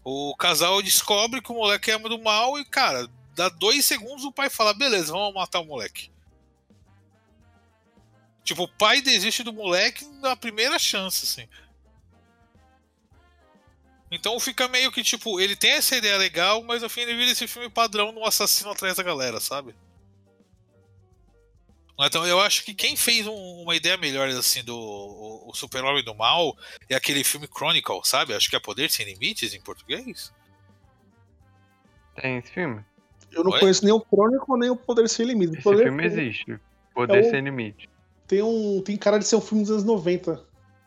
[0.05, 4.33] O casal descobre que o moleque é do mal e, cara, dá dois segundos o
[4.33, 6.11] pai fala, beleza, vamos matar o moleque.
[8.43, 11.49] Tipo, o pai desiste do moleque na primeira chance, assim.
[14.11, 17.31] Então fica meio que, tipo, ele tem essa ideia legal, mas no fim ele vira
[17.31, 19.75] esse filme padrão no assassino atrás da galera, sabe?
[22.01, 26.05] Então eu acho que quem fez um, uma ideia melhor assim do o, o Super-Homem
[26.05, 26.57] do Mal
[26.89, 28.35] é aquele filme Chronicle, sabe?
[28.35, 30.33] Acho que é Poder Sem Limites em português.
[32.21, 32.85] Tem esse filme?
[33.33, 33.61] Eu não Oi?
[33.61, 35.55] conheço nem o Chronicle nem o Poder Sem Limites.
[35.55, 36.59] Esse Poder filme existe.
[36.95, 37.89] Poder é Sem Limites.
[38.27, 38.83] Tem um.
[38.83, 40.47] Tem cara de ser um filme dos anos 90.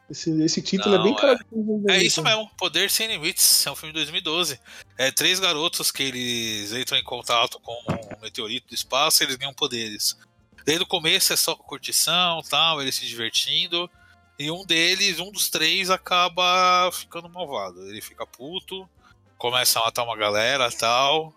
[0.09, 1.39] Esse, esse título não, é bem cara
[1.88, 4.59] é, é isso mesmo, Poder Sem Limites, é um filme de 2012.
[4.97, 9.38] É três garotos que eles entram em contato com um meteorito do espaço e eles
[9.38, 10.18] ganham poderes.
[10.66, 13.89] Desde o começo é só curtição, tal, eles se divertindo.
[14.38, 17.88] E um deles, um dos três, acaba ficando malvado.
[17.88, 18.89] Ele fica puto,
[19.38, 21.34] começa a matar uma galera tal.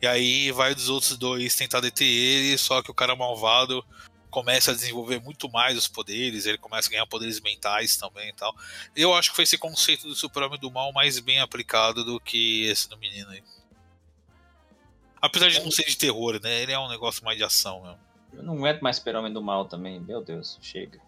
[0.00, 3.84] E aí vai dos outros dois tentar deter ele, só que o cara malvado
[4.30, 8.32] começa a desenvolver muito mais os poderes, ele começa a ganhar poderes mentais também e
[8.34, 8.54] tal.
[8.94, 12.64] Eu acho que foi esse conceito do super-homem do mal mais bem aplicado do que
[12.66, 13.42] esse do menino aí.
[15.22, 16.62] Apesar de não ser de terror, né?
[16.62, 18.05] Ele é um negócio mais de ação mesmo.
[18.36, 21.00] Eu não aguento mais super-homem do mal também, meu Deus, chega.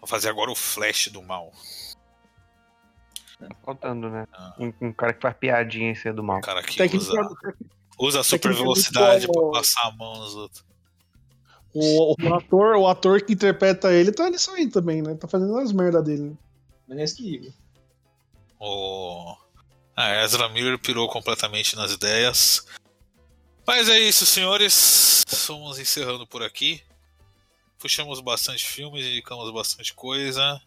[0.00, 1.52] Vou fazer agora o Flash do mal.
[3.38, 4.26] Tá faltando, né?
[4.32, 4.54] Ah.
[4.58, 6.38] Um, um, cara que faz piadinha em ser do mal.
[6.38, 7.12] Um cara que usa,
[7.98, 10.64] usa super velocidade pra passar a mão nos outros.
[11.72, 15.14] O, o, ator, o ator que interpreta ele tá nisso aí também, né?
[15.14, 16.36] Tá fazendo as merda dele.
[16.88, 17.52] Inesquível.
[18.60, 19.36] O
[19.96, 22.66] ah, Ezra Miller pirou completamente nas ideias.
[23.66, 25.24] Mas é isso, senhores.
[25.48, 26.82] Vamos encerrando por aqui.
[27.78, 30.60] Puxamos bastante filmes, indicamos bastante coisa.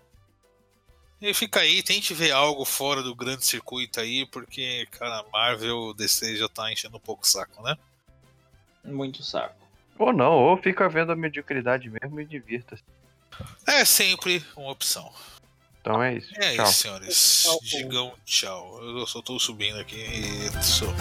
[1.21, 6.35] E fica aí, tente ver algo fora do grande circuito aí, porque, cara, Marvel DC
[6.35, 7.75] já tá enchendo um pouco o saco, né?
[8.83, 9.55] Muito saco.
[9.97, 12.83] Ou não, ou fica vendo a mediocridade mesmo e divirta-se.
[13.65, 15.11] É sempre uma opção.
[15.81, 16.31] Então é isso.
[16.35, 16.65] É tchau.
[16.65, 17.47] isso, senhores.
[17.63, 18.79] Digam tchau.
[18.83, 20.93] Eu só tô subindo aqui e sou.